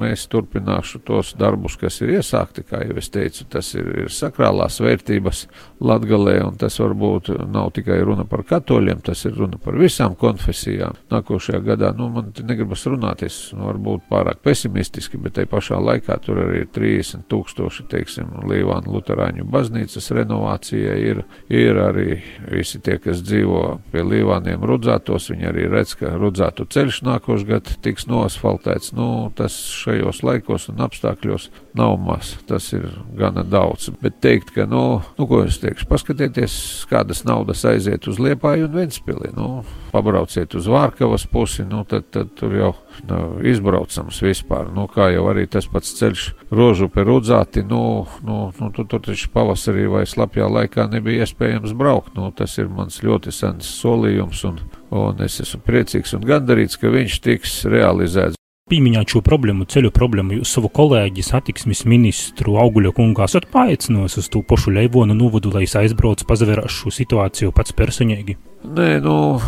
es 0.07 0.23
turpināšu 0.31 1.03
tos 1.05 1.35
darbus, 1.37 1.75
kas 1.77 1.99
ir 2.01 2.15
iesākti, 2.15 2.63
kā 2.65 2.81
jau 2.87 2.97
es 2.97 3.11
teicu, 3.13 3.45
tas 3.53 3.69
ir, 3.77 3.85
ir 4.07 4.09
sakrālās 4.09 4.79
vērtības 4.81 5.43
Latgalē, 5.85 6.39
un 6.47 6.57
tas 6.61 6.79
varbūt 6.81 7.29
nav 7.53 7.69
tikai 7.77 7.99
runa 8.05 8.25
par 8.29 8.41
katoļiem, 8.49 9.05
tas 9.05 9.21
ir 9.29 9.37
runa 9.37 9.61
par 9.61 9.77
visām 9.77 10.17
konfesijām. 10.17 10.97
Nākošajā 11.13 11.61
gadā, 11.69 11.93
nu, 11.97 12.09
man 12.17 12.33
negribas 12.49 12.87
runāt, 12.89 13.21
es 13.29 13.39
nu, 13.53 13.67
varbūt 13.69 14.09
pārāk 14.09 14.41
pesimistiski, 14.41 15.21
bet 15.21 15.37
tai 15.37 15.45
pašā 15.49 15.77
laikā 15.77 16.17
tur 16.25 16.41
arī 16.47 16.65
ir 16.65 16.73
30 16.73 17.29
tūkstoši, 17.29 17.87
teiksim, 17.93 18.35
līva 18.49 18.70
Līvānu 18.71 18.93
Lutāņu 18.95 19.45
baznīcas 19.51 20.11
renovācijai 20.15 20.97
ir, 21.03 21.21
ir 21.51 21.77
arī 21.81 22.21
visi 22.47 22.79
tie, 22.79 22.97
kas 23.01 23.21
dzīvo 23.25 23.81
pie 23.91 24.03
Līvāniem 24.05 24.63
rudzātos, 24.63 25.29
viņi 25.31 25.49
arī 25.49 25.67
redz, 25.71 25.95
ka 25.99 26.13
rudzātu 26.15 26.65
ceļš 26.71 27.01
nākošais 27.03 27.47
gads 27.47 27.77
tiks 27.83 28.07
noasfaltēts. 28.07 28.93
Nu, 28.95 29.31
tas 29.35 29.55
šajos 29.81 30.23
laikos 30.23 30.69
un 30.71 30.81
apstākļos 30.85 31.49
nav 31.77 31.97
maz, 31.99 32.35
tas 32.47 32.71
ir 32.73 32.87
gana 33.17 33.43
daudz. 33.43 33.89
Bet 34.01 34.21
teikt, 34.23 34.53
ka, 34.55 34.67
nu, 34.69 35.01
nu 35.17 35.27
ko 35.27 35.43
es 35.45 35.59
teikšu, 35.61 35.89
paskatieties, 35.91 36.55
kādas 36.91 37.25
naudas 37.27 37.65
aiziet 37.67 38.07
uz 38.07 38.21
Liepāju 38.21 38.69
un 38.69 38.77
Ventspili. 38.79 39.33
Nu, 39.35 39.65
pabrauciet 39.91 40.55
uz 40.55 40.69
Vārkavas 40.71 41.27
pusi, 41.31 41.67
nu, 41.67 41.83
tad, 41.87 42.07
tad 42.13 42.31
tur 42.39 42.55
jau 42.55 42.73
nav 43.07 43.37
nu, 43.37 43.45
izbraucams 43.51 44.21
vispār. 44.23 44.69
Nu, 44.75 44.87
kā 44.91 45.09
jau 45.13 45.27
arī 45.31 45.47
tas 45.51 45.67
pats 45.71 45.93
ceļš 45.99 46.25
rožu 46.51 46.89
pie 46.91 47.05
rudzāti, 47.07 47.63
nu, 47.67 48.07
nu, 48.27 48.41
nu 48.57 48.71
tur, 48.75 48.87
tur 48.91 49.03
taču 49.05 49.31
pavasarī 49.33 49.87
vai 49.91 50.03
slapjā 50.09 50.49
laikā 50.51 50.89
nebija 50.91 51.25
iespējams 51.25 51.75
braukt. 51.77 52.15
Nu, 52.17 52.31
tas 52.35 52.57
ir 52.61 52.69
mans 52.71 53.01
ļoti 53.05 53.33
sens 53.35 53.69
solījums, 53.81 54.43
un, 54.49 54.61
un 54.91 55.25
es 55.25 55.39
esmu 55.43 55.63
priecīgs 55.67 56.15
un 56.17 56.27
gandarīts, 56.27 56.79
ka 56.81 56.93
viņš 56.93 57.19
tiks 57.25 57.57
realizēts 57.71 58.39
pieminēt 58.71 59.11
šo 59.11 59.19
problēmu, 59.25 59.65
ceļu 59.67 59.89
problēmu, 59.91 60.37
jūs 60.39 60.53
savu 60.55 60.69
kolēģi 60.71 61.25
satiksmes 61.27 61.83
ministru 61.91 62.55
Auguļa 62.61 62.93
kungā 62.95 63.27
esat 63.27 63.49
paaicinājis 63.51 64.21
uz 64.21 64.31
to 64.31 64.43
pašu 64.47 64.71
Leivonu 64.77 65.17
novadu, 65.17 65.51
lai 65.51 65.65
es 65.67 65.75
aizbraucu, 65.75 66.27
pazavērās 66.29 66.77
šo 66.77 66.93
situāciju 67.01 67.51
pats 67.57 67.75
personīgi? 67.75 68.37
Nē, 68.61 68.99
nu, 69.01 69.39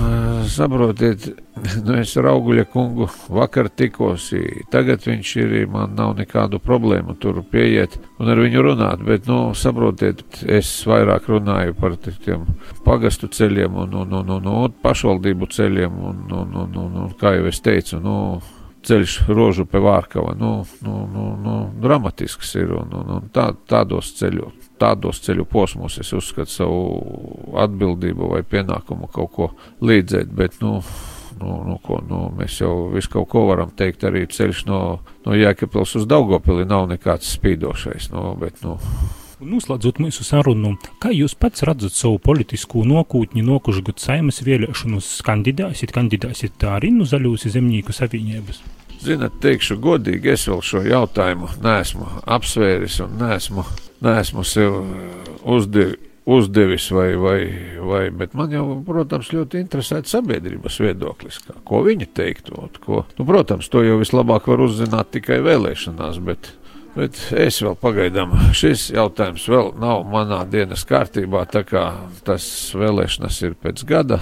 saprotiet, 0.49 1.27
nu 1.85 1.99
es 2.01 2.15
ar 2.17 2.31
Auguļa 2.31 2.63
kungu 2.73 3.05
vakar 3.29 3.67
tikos, 3.69 4.31
tagad 4.73 5.05
viņš 5.05 5.33
ir, 5.37 5.53
man 5.69 5.93
nav 5.93 6.15
nekādu 6.17 6.57
problēmu 6.63 7.13
tur 7.21 7.43
pieiet 7.51 7.99
un 8.17 8.31
ar 8.33 8.41
viņu 8.41 8.63
runāt, 8.65 9.03
bet, 9.05 9.29
nu, 9.29 9.53
saprotiet, 9.53 10.23
es 10.49 10.71
vairāk 10.89 11.29
runāju 11.29 11.77
par 11.77 11.99
tiem 12.01 12.47
pagastu 12.87 13.29
ceļiem 13.29 13.77
un, 13.85 13.93
un, 14.01 14.17
un, 14.23 14.33
un, 14.39 14.49
un 14.65 14.75
pašvaldību 14.81 15.51
ceļiem 15.59 16.01
un, 16.09 16.25
un, 16.33 16.57
un, 16.63 16.75
un, 16.87 16.99
un 17.05 17.15
kā 17.21 17.35
jau 17.37 17.45
es 17.53 17.61
teicu, 17.61 18.01
nu, 18.01 18.17
ceļš 18.83 19.15
rožu 19.31 19.65
pie 19.69 19.79
Vārkava, 19.83 20.33
nu, 20.39 20.51
nu, 20.83 20.97
nu, 21.13 21.25
nu, 21.39 21.55
dramatisks 21.83 22.53
ir, 22.59 22.73
un, 22.75 22.91
un, 22.99 23.15
un 23.17 23.31
tā, 23.33 23.49
tādos 23.69 24.11
ceļu, 24.17 24.51
tādos 24.81 25.21
ceļu 25.23 25.47
posmos 25.49 25.97
es 26.01 26.11
uzskatu 26.15 26.51
savu 26.51 26.83
atbildību 27.63 28.33
vai 28.35 28.43
pienākumu 28.43 29.09
kaut 29.13 29.33
ko 29.37 29.49
līdzēt, 29.83 30.31
bet, 30.35 30.59
nu, 30.63 30.79
nu, 31.39 31.57
nu, 31.69 31.79
ko, 31.83 32.01
nu, 32.09 32.25
mēs 32.37 32.59
jau 32.61 32.89
visu 32.93 33.15
kaut 33.15 33.29
ko 33.31 33.47
varam 33.49 33.71
teikt, 33.75 34.03
arī 34.09 34.25
ceļš 34.27 34.65
no, 34.69 34.83
no 35.25 35.37
Jēkabpils 35.37 35.97
uz 36.01 36.07
Daugopili 36.09 36.67
nav 36.67 36.89
nekāds 36.91 37.31
spīdošais, 37.37 38.11
nu, 38.13 38.33
bet, 38.39 38.59
nu, 38.65 38.77
Noslēdzot 39.43 39.99
mūsu 40.03 40.23
sarunu, 40.27 40.75
kā 41.03 41.11
jūs 41.13 41.35
pats 41.39 41.65
redzat 41.67 41.95
savu 41.97 42.19
politisko 42.23 42.85
nākotni 42.87 43.43
nokušu 43.45 43.83
gadu 43.87 44.03
saimas 44.03 44.39
vēlēšanos 44.45 45.09
kandidāsit, 45.27 45.91
kandidāsit 45.95 46.63
arī 46.67 46.93
no 46.95 47.07
Zaļūsi 47.09 47.51
zemnieku 47.53 47.95
savienības? 47.95 48.61
Zinat, 49.03 49.35
teikšu 49.43 49.77
godīgi, 49.83 50.31
es 50.31 50.47
vēl 50.47 50.63
šo 50.63 50.85
jautājumu 50.87 51.51
neesmu 51.63 52.07
apsvēris 52.37 53.01
un 53.03 53.19
neesmu, 53.19 53.67
neesmu 54.05 54.47
sev 54.47 54.79
uzdevis 55.43 56.09
uzdevis, 56.25 56.91
vai, 56.91 57.15
vai, 57.19 57.39
vai, 57.79 58.03
bet 58.15 58.35
man 58.37 58.51
jau, 58.53 58.63
protams, 58.87 59.31
ļoti 59.35 59.59
interesē 59.59 59.99
sabiedrības 60.07 60.79
viedoklis, 60.79 61.41
kā, 61.43 61.55
ko 61.67 61.81
viņi 61.83 62.07
teiktu. 62.15 62.67
Ko, 62.83 63.03
nu, 63.17 63.25
protams, 63.27 63.67
to 63.71 63.83
jau 63.83 63.97
vislabāk 63.99 64.47
var 64.47 64.63
uzzināt 64.63 65.11
tikai 65.17 65.41
vēlēšanās, 65.43 66.21
bet 66.23 66.53
Bet 66.93 67.17
es 67.33 67.57
vēl 67.65 67.73
pagaidām, 67.81 68.35
šis 68.53 68.91
jautājums 68.93 69.47
vēl 69.49 69.71
nav 69.81 70.03
manā 70.05 70.43
dienas 70.45 70.83
kārtībā, 70.85 71.41
tā 71.49 71.63
kā 71.65 71.87
tas 72.27 72.45
vēlēšanas 72.77 73.39
ir 73.47 73.55
pēc 73.57 73.81
gada, 73.89 74.19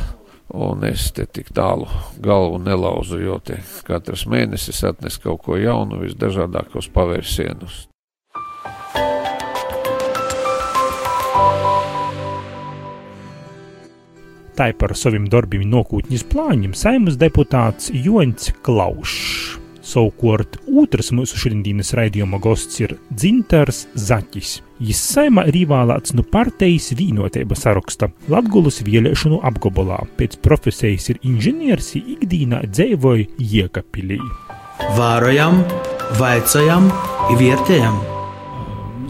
un 0.56 0.86
es 0.88 1.10
te 1.12 1.25
tik 1.28 1.51
tālu 1.56 1.90
galvu 2.24 2.62
nelauzu, 2.63 3.20
jo 3.20 3.42
te 3.44 3.60
katrs 3.88 4.24
mēnesis 4.24 4.80
atnes 4.88 5.20
kaut 5.20 5.44
ko 5.44 5.60
jaunu, 5.60 6.00
visdažādākos 6.06 6.88
pavērsienus. 6.96 7.88
Tā 14.56 14.72
ir 14.72 14.80
par 14.80 14.96
saviem 14.96 15.28
darbiem 15.32 15.68
nokūtņas 15.72 16.28
plāņiem 16.32 16.75
saimas 16.78 17.20
deputāts 17.20 17.92
Joņs 17.92 18.54
Klaušs. 18.63 19.40
Savukārt 19.91 20.55
otrs 20.81 21.10
mūsu 21.15 21.39
šodienas 21.41 21.91
raidījuma 21.98 22.39
gosts 22.39 22.79
ir 22.79 22.93
Dzintars 23.12 23.86
Zaķis. 24.00 24.60
Jis 24.81 25.01
saimā 25.13 25.43
ir 25.50 25.57
ievēlēts 25.65 26.15
no 26.15 26.24
partijas 26.24 26.91
vienotības 26.98 27.65
saraksta 27.65 28.10
Latvijas 28.31 28.79
vēlēšanu 28.88 29.41
apgabalā. 29.51 30.00
Pēc 30.17 30.39
profesijas 30.45 31.12
ir 31.12 31.19
inženieris, 31.27 31.91
ikdienā 32.00 32.63
dzīvoja 32.69 33.27
Iekapilī. 33.41 34.21
Vārojam, 34.95 35.62
vaicājam, 36.21 36.89
vietējam! 37.38 38.21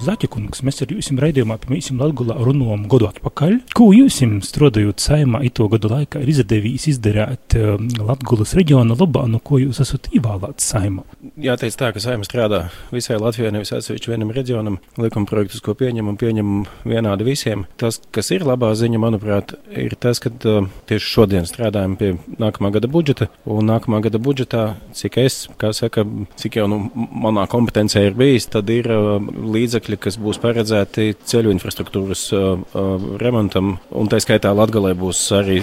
Zaķekungs, 0.02 0.64
mēs 0.66 0.82
ar 0.82 0.92
jums 0.92 1.12
raidījumā 1.22 1.58
pirmīsim 1.62 2.00
Latgulā 2.02 2.38
runājam 2.42 2.88
godu 2.90 3.06
atpakaļ. 3.12 3.58
Ko 3.78 3.92
jūs 3.94 4.22
strādājot 4.48 5.02
saimā 5.04 5.44
ito 5.46 5.68
gadu 5.70 5.92
laikā 5.92 6.22
ir 6.24 6.32
izdevījis 6.34 6.88
izdarīt 6.96 7.56
um, 7.60 7.86
Latgulas 8.08 8.56
reģiona 8.58 8.98
labā, 8.98 9.28
no 9.30 9.38
ko 9.44 9.60
jūs 9.62 9.82
esat 9.84 10.10
ievēlēts 10.16 10.72
saimā? 10.74 11.06
Jāteic 11.42 11.78
tā, 11.78 11.92
ka 11.94 12.02
saima 12.02 12.26
strādā 12.26 12.64
visai 12.94 13.20
Latvijai, 13.22 13.52
nevis 13.54 13.74
atsevišķi 13.78 14.12
vienam 14.12 14.34
reģionam. 14.34 14.80
Likuma 15.02 15.30
projektus, 15.30 15.62
ko 15.62 15.76
pieņemam, 15.78 16.18
pieņemam 16.22 16.66
vienādi 16.90 17.28
visiem. 17.28 17.68
Tas, 17.82 18.02
kas 18.14 18.34
ir 18.34 18.46
labā 18.48 18.72
ziņa, 18.78 19.02
manuprāt, 19.02 19.54
ir 19.70 19.94
tas, 20.02 20.22
ka 20.24 20.34
uh, 20.34 20.66
tieši 20.90 21.14
šodien 21.14 21.46
strādājam 21.50 21.98
pie 22.00 22.12
nākamā 22.42 22.74
gada 22.74 22.90
budžeta, 22.92 23.30
un 23.46 23.70
nākamā 23.70 24.02
gada 24.06 24.22
budžetā, 24.22 24.66
cik 24.98 25.22
es, 25.22 25.40
kā 25.62 25.74
saka, 25.78 26.08
cik 26.42 26.58
jau 26.58 26.68
nu, 26.72 26.84
manā 26.96 27.46
kompetencijā 27.52 28.10
ir 28.10 28.18
bijis, 28.18 28.50
tad 28.52 28.70
ir 28.74 28.90
uh, 28.90 29.14
līdzekļi 29.22 29.91
līdzekļi, 29.92 30.00
kas 30.00 30.18
būs 30.20 30.40
paredzēti 30.42 31.16
ceļu 31.26 31.52
infrastruktūras 31.52 32.32
remontam, 33.20 33.80
un 33.92 34.08
tā 34.10 34.20
skaitā 34.20 34.54
Latgalē 34.54 34.94
būs 34.96 35.32
arī 35.36 35.60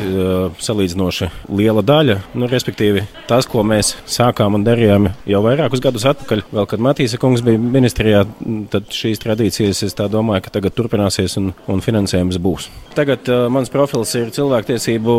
salīdzinoši 0.58 1.30
liela 1.50 1.82
daļa. 1.82 2.18
Nu, 2.34 2.48
respektīvi, 2.48 3.06
tas, 3.28 3.46
ko 3.46 3.62
mēs 3.62 3.96
sākām 4.06 4.54
un 4.54 4.64
darījām 4.64 5.10
jau 5.26 5.42
vairākus 5.42 5.80
gadus 5.80 6.06
atpakaļ, 6.08 6.44
vēl 6.52 6.66
kad 6.68 6.80
Matīsa 6.80 7.18
kungs 7.18 7.42
bija 7.42 7.58
ministrijā, 7.58 8.24
tad 8.70 8.90
šīs 8.92 9.20
tradīcijas, 9.22 9.82
es 9.82 9.96
domāju, 9.98 10.44
ka 10.44 10.50
tagad 10.58 10.74
turpināsies 10.76 11.38
un, 11.38 11.52
un 11.68 11.80
finansējums 11.80 12.38
būs. 12.38 12.68
Tagad 12.96 13.28
uh, 13.30 13.46
mans 13.52 13.70
profils 13.70 14.14
ir 14.18 14.32
cilvēktiesību 14.34 15.16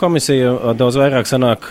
komisija. 0.00 0.74
Daudz 0.78 0.98
vairāk 0.98 1.28
sanāk 1.28 1.68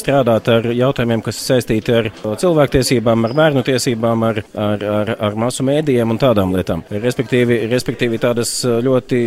strādāt 0.00 0.48
ar 0.48 0.68
jautājumiem, 0.72 1.22
kas 1.24 1.40
saistīti 1.44 1.92
ar 1.92 2.10
cilvēktiesībām, 2.40 3.26
ar 3.26 3.34
bērnu 3.36 3.64
tiesībām, 3.66 4.24
ar, 4.28 4.40
ar, 4.54 4.84
ar, 5.00 5.12
ar 5.28 5.36
masu 5.44 5.66
mēdījiem 5.66 6.14
un 6.14 6.20
tādām 6.24 6.54
lietām. 6.56 6.82
Respektīvi, 7.04 7.60
respektīvi 7.70 8.20
tādas 8.22 8.56
ļoti 8.64 9.20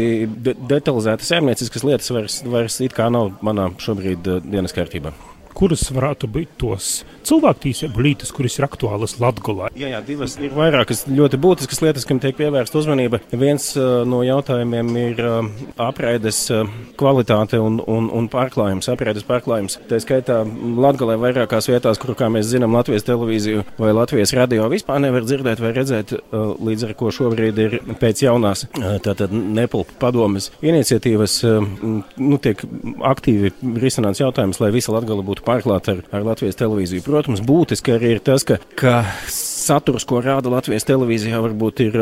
de 0.47 0.57
detalizētas 0.69 1.31
saimnieciskas 1.33 1.85
lietas 1.87 2.13
vairs, 2.13 2.41
vairs 2.45 2.79
it 2.85 2.97
kā 2.97 3.09
nav 3.13 3.37
manā 3.45 3.69
šobrīd 3.81 4.27
dienas 4.47 4.75
kārtībā. 4.75 5.13
Kuras 5.57 5.87
varētu 5.93 6.29
būt 6.29 6.57
tos 6.61 6.89
cilvēktiesību 7.27 8.03
lietas, 8.05 8.31
kuras 8.35 8.57
ir 8.59 8.67
aktuālas 8.67 9.17
Latvijā. 9.21 9.71
Jā, 9.77 9.91
jā, 9.91 10.01
divas 10.05 10.37
ir 10.41 10.53
vairākas 10.55 11.05
ļoti 11.09 11.39
būtiskas 11.41 11.81
lietas, 11.83 12.05
kam 12.07 12.21
tiek 12.23 12.35
pievērsta 12.37 12.79
uzmanība. 12.79 13.19
Viens 13.31 13.69
uh, 13.77 14.01
no 14.07 14.23
jautājumiem 14.25 14.91
ir 15.01 15.21
uh, 15.23 15.49
apraides 15.87 16.39
uh, 16.53 16.69
kvalitāte 16.99 17.59
un, 17.61 17.79
un, 17.85 18.09
un 18.13 18.29
pārklājums. 18.31 18.89
Apraides 18.91 19.27
pārklājums. 19.27 19.77
Tā 19.89 19.99
skaitā 20.03 20.41
Latvijā 20.47 21.17
vairākās 21.21 21.69
vietās, 21.69 21.99
kur, 22.01 22.15
kā 22.17 22.29
mēs 22.33 22.49
zinām, 22.51 22.75
Latvijas 22.77 23.05
televīziju 23.07 23.65
vai 23.77 23.93
Latvijas 23.95 24.33
radio 24.37 24.67
vispār 24.71 25.01
nevar 25.03 25.25
dzirdēt 25.27 25.61
vai 25.63 25.73
redzēt, 25.75 26.15
līdz 26.33 26.87
ar 26.87 26.95
ko 26.97 27.11
šobrīd 27.13 27.61
ir 27.61 27.77
pēc 28.01 28.23
jaunās 28.25 28.65
tātad 29.05 29.33
nepulpa 29.33 29.95
padomes 30.01 30.49
iniciatīvas, 30.65 31.37
uh, 31.47 31.67
nu, 31.83 32.39
tiek 32.43 32.63
aktīvi 33.07 33.53
risināts 33.81 34.21
jautājums, 34.23 34.61
lai 34.63 34.71
visa 34.75 34.93
Latvija 34.95 35.25
būtu 35.27 35.45
pārklāta 35.47 35.97
ar, 35.97 36.03
ar 36.15 36.25
Latvijas 36.31 36.59
televīziju 36.59 37.05
protams, 37.17 37.41
būtiski 37.41 37.95
arī 37.95 38.15
ir 38.15 38.19
tas, 38.21 38.45
ka, 38.45 38.59
ka 38.77 38.99
saturs, 39.31 40.05
ko 40.07 40.19
rāda 40.21 40.51
Latvijas 40.53 40.85
televīzijā, 40.87 41.39
varbūt 41.41 41.81
ir, 41.87 41.97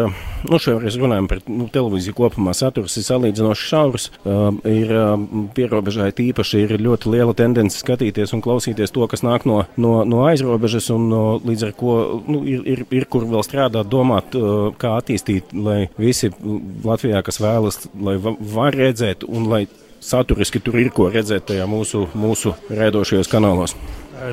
nu, 0.49 0.59
šoreiz 0.61 0.97
runājam 0.99 1.29
par 1.31 1.41
nu, 1.47 1.69
televīziju 1.71 2.17
kopumā, 2.17 2.53
saturs 2.57 2.97
ir 2.99 3.05
salīdzinoši 3.07 3.69
šaurs, 3.69 4.09
uh, 4.23 4.49
ir 4.67 4.91
uh, 4.91 5.13
pierobežai 5.55 6.11
tīpaši 6.17 6.65
ir 6.65 6.75
ļoti 6.83 7.13
liela 7.15 7.35
tendence 7.37 7.79
skatīties 7.79 8.35
un 8.35 8.43
klausīties 8.43 8.93
to, 8.95 9.07
kas 9.11 9.23
nāk 9.25 9.47
no, 9.47 9.61
no, 9.79 9.95
no 10.07 10.25
aizrobežas, 10.27 10.91
un 10.93 11.07
no, 11.11 11.23
līdz 11.45 11.69
ar 11.69 11.73
ko 11.79 11.95
nu, 12.27 12.43
ir, 12.49 12.65
ir, 12.75 12.83
ir 12.91 13.07
kur 13.11 13.27
vēl 13.29 13.45
strādāt, 13.47 13.89
domāt, 13.91 14.35
uh, 14.35 14.69
kā 14.81 14.97
attīstīt, 14.99 15.55
lai 15.55 15.85
visi 16.01 16.33
Latvijā, 16.85 17.23
kas 17.25 17.39
vēlas, 17.39 17.85
lai 17.95 18.19
var 18.19 18.75
redzēt 18.75 19.23
un 19.27 19.47
lai 19.51 19.65
saturiski 20.05 20.61
tur 20.61 20.77
ir 20.79 20.91
ko 20.93 21.07
redzēt 21.13 21.47
tajā 21.49 21.65
mūsu, 21.69 22.05
mūsu 22.17 22.53
raidošajos 22.69 23.31
kanālos. 23.31 23.75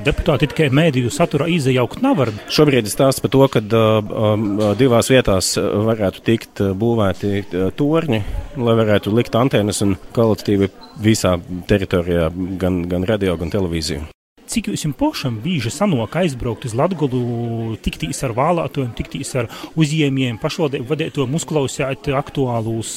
Deputāti 0.07 0.49
tikai 0.53 0.69
mēdīju 0.75 1.11
satura 1.13 1.49
izjaukt 1.51 2.03
nevar. 2.05 2.31
Šobrīd 2.53 2.87
ir 2.87 2.93
stāsts 2.93 3.23
par 3.25 3.33
to, 3.35 3.43
ka 3.51 3.63
uh, 3.63 4.65
divās 4.79 5.11
vietās 5.13 5.53
varētu 5.59 6.25
tikt 6.27 6.63
būvēti 6.79 7.45
torņi, 7.79 8.23
lai 8.63 8.79
varētu 8.79 9.15
likt 9.17 9.37
antenas 9.39 9.83
un 9.85 9.97
kvalitatīvi 10.15 10.71
visā 11.03 11.37
teritorijā, 11.69 12.31
gan, 12.63 12.83
gan 12.89 13.07
radio, 13.09 13.37
gan 13.41 13.53
televīziju. 13.53 14.07
Cik 14.53 14.69
jums 14.69 14.99
pašam 15.01 15.39
bieži 15.41 15.71
sanāk 15.73 16.19
aizbraukt 16.21 16.67
uz 16.69 16.75
Latviju, 16.77 17.79
tiktīs 17.81 18.19
ar 18.27 18.35
vēlētājiem, 18.37 18.91
tiktīs 18.99 19.31
ar 19.41 19.47
uzņēmējiem, 19.81 20.37
pašvaldību 20.43 20.91
vadītājiem, 20.91 21.37
uzklausīt 21.39 22.11
aktuālus 22.13 22.91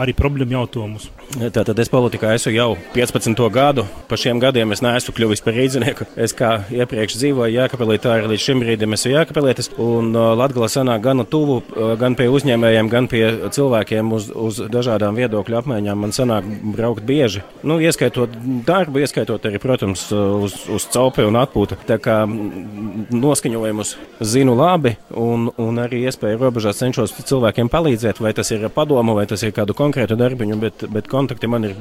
arī 0.00 0.14
problēmu 0.16 0.56
jautājumus? 0.56 1.10
Tātad 1.32 1.78
es 1.80 1.88
politikā 1.92 2.32
esmu 2.36 2.52
jau 2.54 2.68
15 2.96 3.44
gadu. 3.52 3.84
Pa 4.08 4.16
šiem 4.20 4.40
gadiem 4.40 4.72
es 4.72 4.82
neesmu 4.84 5.14
kļuvis 5.16 5.44
par 5.44 5.56
rīznieku. 5.56 6.06
Es 6.16 6.32
kā 6.36 6.50
iepriekš 6.72 7.18
dzīvoju 7.20 7.56
Jēkabelī, 7.58 7.98
tā 8.00 8.16
arī 8.16 8.32
līdz 8.32 8.46
šim 8.46 8.64
brīdim 8.64 8.96
esmu 8.96 9.12
Jēkabelietis. 9.12 9.70
Un 9.80 10.12
uh, 10.16 10.32
Latgala 10.38 10.68
sanāk 10.72 11.04
gan 11.04 11.24
tuvu, 11.28 11.60
uh, 11.60 11.92
gan 12.00 12.16
pie 12.16 12.30
uzņēmējiem, 12.32 12.90
gan 12.92 13.08
pie 13.12 13.24
cilvēkiem 13.52 14.12
uz, 14.16 14.30
uz 14.32 14.60
dažādām 14.72 15.16
viedokļu 15.20 15.60
apmaiņām. 15.60 16.04
Man 16.06 16.16
sanāk 16.16 16.48
braukt 16.76 17.04
bieži. 17.08 17.44
Nu, 17.64 17.78
ieskaitot 17.84 18.36
darbu, 18.68 19.00
ieskaitot 19.04 19.48
arī, 19.48 19.60
protams, 19.62 20.08
uz, 20.12 20.58
uz 20.72 20.88
caupi 21.02 21.26
un 21.26 21.38
atpūtu. 21.40 21.78
Tā 21.88 21.98
kā 22.02 22.22
noskaņojumus 22.26 23.94
zinu 24.32 24.54
labi 24.58 24.94
un, 25.18 25.48
un 25.60 25.80
arī 25.82 26.04
iespēju 26.06 26.40
robežās 26.40 26.80
cenšos 26.82 27.14
cilvēkiem 27.28 27.70
palīdzēt, 27.72 28.20
vai 28.22 28.32
tas 28.36 28.52
ir 28.54 28.68
padomu, 28.74 29.16
vai 29.18 29.26
tas 29.30 29.42
ir 29.42 29.54
kādu 29.56 29.74
konkrētu 29.78 30.16
darbiņu, 30.20 30.58
bet, 30.62 30.86
bet 30.92 31.10
kontakti 31.10 31.50
man 31.50 31.66
ir 31.68 31.76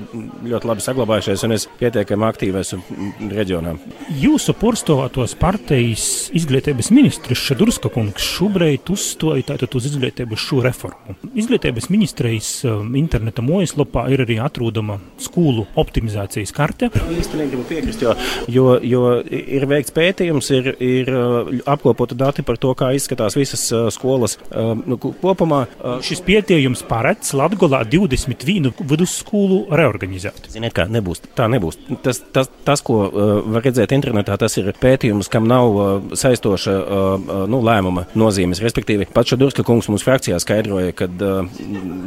ļoti 0.47 0.69
labi 0.69 0.85
saglabājušies, 0.85 1.45
un 1.45 1.55
es 1.57 1.67
pietiekami 1.79 2.27
aktīvi 2.27 2.61
esmu 2.61 3.09
reģionā. 3.31 3.75
Jūsu 4.21 4.55
porcelātos 4.57 5.35
partijas 5.39 6.05
izglītības 6.37 6.91
ministrs 6.93 7.45
Šadurska 7.51 7.91
kungs 7.93 8.25
šobrīd 8.37 8.91
uzstoja 8.93 9.45
tātad 9.51 9.75
uz 9.77 9.89
izglītības 9.91 10.47
šo 10.47 10.61
reformu. 10.65 11.17
Izglītības 11.37 11.89
ministrijas 11.93 12.51
um, 12.65 12.93
interneta 12.99 13.43
mājaslapā 13.45 14.07
ir 14.13 14.25
arī 14.25 14.39
atrodama 14.41 14.99
skolu 15.21 15.67
optimizācijas 15.79 16.53
karte. 16.55 16.91
Īsti 17.11 17.39
negribu 17.39 17.65
piekrist, 17.69 18.03
jo, 18.03 18.15
jo, 18.51 18.67
jo 18.85 19.10
ir 19.25 19.67
veikts 19.69 19.95
pētījums, 19.95 20.51
ir, 20.55 20.71
ir 20.81 21.11
uh, 21.15 21.51
apkopota 21.69 22.17
dati 22.17 22.45
par 22.47 22.59
to, 22.61 22.73
kā 22.77 22.91
izskatās 22.97 23.37
visas 23.39 23.67
uh, 23.73 23.89
skolas 23.93 24.37
uh, 24.49 24.73
nu, 24.79 24.97
kopumā. 24.99 25.63
Šis 26.05 26.21
pētījums 26.25 26.83
paredz 26.87 27.33
Latgolā 27.37 27.83
21 27.89 28.71
vidusskolu 28.79 29.31
skolu 29.31 29.77
reorganizēt. 29.77 30.49
Ziniet, 30.51 30.73
kā 30.75 30.85
nebūs. 30.91 31.21
Tā 31.37 31.47
nebūs. 31.51 31.77
Tas, 32.03 32.21
tas, 32.33 32.49
tas 32.65 32.81
ko 32.85 32.97
uh, 33.07 33.31
var 33.53 33.63
redzēt 33.65 33.93
internetā, 33.95 34.37
tas 34.39 34.57
ir 34.59 34.71
pētījums, 34.81 35.29
kam 35.31 35.47
nav 35.49 35.71
uh, 35.71 36.15
saistoša 36.17 36.71
uh, 36.71 36.99
uh 37.15 37.45
nu, 37.51 37.61
lēmuma 37.65 38.05
nozīmes. 38.15 38.61
Respektīvi, 38.63 39.07
pats 39.11 39.33
Šadurska 39.33 39.63
kungs 39.67 39.89
mums 39.91 40.03
frakcijā 40.05 40.39
skaidroja, 40.41 40.93
ka, 40.95 41.07
uh, 41.07 41.47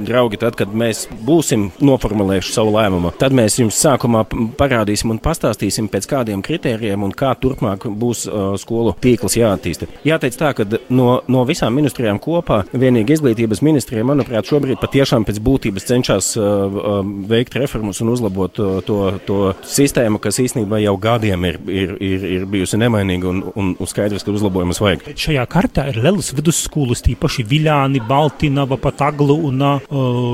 draugi, 0.07 0.41
tad, 0.41 0.57
kad 0.59 0.73
mēs 0.73 1.07
būsim 1.27 1.71
noformulējuši 1.85 2.55
savu 2.55 2.75
lēmumu, 2.77 3.15
tad 3.21 3.35
mēs 3.37 3.59
jums 3.61 3.81
sākumā 3.81 4.25
parādīsim 4.59 5.15
un 5.15 5.21
pastāstīsim, 5.25 5.91
pēc 5.93 6.09
kādiem 6.11 6.45
kritērijiem 6.45 6.84
ministrijiem 6.85 7.05
un 7.05 7.13
kā 7.13 7.33
turpmāk 7.41 7.87
būs 7.89 8.27
uh, 8.29 8.55
skolu 8.61 8.95
tīkls 9.01 9.37
jāattīsta. 9.39 9.89
Jāteic 10.05 10.37
tā, 10.37 10.53
ka 10.55 10.65
no, 10.91 11.23
no 11.29 11.45
visām 11.49 11.75
ministrijām 11.75 12.21
kopā 12.21 12.65
vienīgi 12.73 13.17
izglītības 13.17 13.63
ministrija, 13.63 14.05
manuprāt, 14.05 14.47
šobrīd 14.47 14.81
patiešām 14.81 15.25
pēc 15.25 15.41
būtības 15.41 15.89
cenšas 15.89 16.35
uh, 16.37 16.45
uh, 16.45 17.01
veikt 17.29 17.57
reformas 17.57 18.01
un 18.03 18.13
uzlabot 18.13 18.59
uh, 18.61 18.81
to, 18.85 18.99
to 19.27 19.55
sistēmu, 19.65 20.21
kas 20.21 20.41
īstenībā 20.43 20.83
jau 20.85 20.97
gadiem 21.01 21.45
ir, 21.49 21.61
ir, 21.69 21.97
ir, 22.01 22.27
ir 22.39 22.47
bijusi 22.51 22.81
nemainīga 22.81 23.31
un, 23.31 23.43
un, 23.55 23.73
un 23.79 23.91
skaidrs, 23.91 24.25
ka 24.25 24.35
uzlabojumus 24.35 24.83
vajag. 24.83 25.09
Šajā 25.25 25.47
kartā 25.51 25.89
ir 25.93 26.01
lielas 26.05 26.33
vidusskolas, 26.37 27.05
tīpaši 27.07 27.47
Viļāni, 27.49 28.03
Baltinava, 28.09 28.79
Pataglu 28.81 29.39
un 29.49 29.65
uh, 29.65 29.89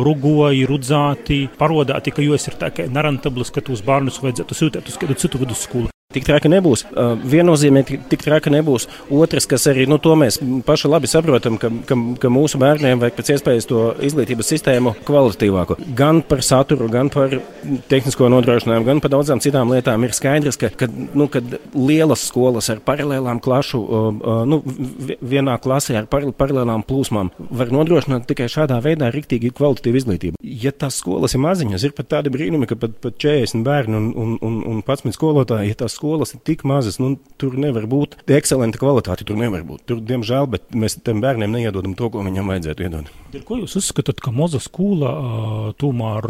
Rugoji, 0.06 0.66
Rudzāti, 0.70 1.44
parodāti, 1.60 2.14
ka 2.14 2.24
jūs 2.24 2.50
ir 2.50 2.58
tā 2.60 2.72
kā 2.74 2.88
nerantablas, 2.90 3.52
ka 3.54 3.64
tos 3.64 3.84
bērnus 3.86 4.20
vajadzētu 4.24 4.60
sūtīt 4.62 4.92
uz 4.92 5.00
kādu 5.00 5.18
citu 5.20 5.42
vidusskolu. 5.42 5.90
Tik 6.10 6.24
traki 6.26 6.50
nebūs. 6.50 6.82
Viennozīmīgi 7.30 8.00
tik 8.10 8.24
traki 8.24 8.50
nebūs. 8.50 8.88
Otrs, 9.14 9.46
kas 9.50 9.68
arī 9.70 9.84
nu, 9.86 10.00
to 10.02 10.16
mēs 10.18 10.40
paši 10.66 10.88
labi 10.90 11.06
saprotam, 11.10 11.54
ka, 11.60 11.70
ka, 11.86 11.94
ka 12.18 12.30
mūsu 12.32 12.58
bērniem 12.58 12.98
vajag 12.98 13.14
pēc 13.14 13.28
iespējas 13.36 13.68
to 13.70 13.84
izglītības 14.08 14.50
sistēmu 14.50 14.96
kvalitatīvāku. 15.06 15.76
Gan 15.94 16.24
par 16.26 16.42
saturu, 16.42 16.88
gan 16.90 17.12
par 17.14 17.36
tehnisko 17.92 18.26
nodrošinājumu, 18.34 18.88
gan 18.88 19.02
par 19.04 19.12
daudzām 19.14 19.42
citām 19.44 19.70
lietām 19.70 20.02
ir 20.02 20.16
skaidrs, 20.16 20.58
ka, 20.58 20.72
ka, 20.74 20.88
nu, 20.90 21.28
ka 21.30 21.44
lielas 21.78 22.26
skolas 22.26 22.72
ar 22.74 22.82
paralēlām 22.82 23.38
klašu, 23.44 23.84
nu, 24.50 24.60
vienā 25.22 25.60
klasē 25.62 26.00
ar 26.02 26.10
par, 26.10 26.26
paralēlām 26.34 26.82
plūsmām 26.90 27.30
var 27.54 27.70
nodrošināt 27.70 28.26
tikai 28.32 28.50
šādā 28.50 28.80
veidā 28.82 29.12
riktīgi 29.14 29.52
kvalitatīvu 29.54 30.02
izglītību. 30.02 30.42
Ja 30.42 30.74
tās 30.74 30.98
skolas 31.04 31.38
ir 31.38 31.44
maziņas, 31.46 31.86
ir 31.86 31.94
pat 31.94 32.10
tādi 32.16 32.34
brīnumi, 32.34 32.66
ka 32.66 32.74
pat, 32.82 32.98
pat 32.98 33.22
40 33.22 33.62
bērni 33.66 33.98
un, 34.02 34.10
un, 34.10 34.36
un, 34.42 34.60
un 34.74 34.82
11 34.82 35.14
skolotāji, 35.14 35.70
ja 35.70 35.82
tās 35.84 35.99
skolas 36.00 36.32
ir 36.34 36.40
tik 36.48 36.64
mazas, 36.64 36.96
nu, 37.02 37.14
tur 37.40 37.56
nevar 37.60 37.84
būt 37.90 38.16
ekscelenta 38.30 38.80
kvalitāte. 38.80 39.26
Tur 39.28 39.36
nevar 39.40 39.64
būt. 39.68 39.84
Tur, 39.90 40.00
diemžēl, 40.06 40.48
bet 40.50 40.72
mēs 40.72 40.96
tam 41.04 41.20
bērniem 41.20 41.52
neiedodam 41.52 41.94
to, 41.98 42.08
ko 42.12 42.24
viņam 42.24 42.48
vajadzētu 42.54 42.86
iedot. 42.86 43.10
Ko 43.46 43.60
jūs 43.60 43.76
uzskatāt, 43.78 44.18
ka 44.22 44.32
maza 44.34 44.58
skola 44.62 45.10
tomēr 45.78 46.26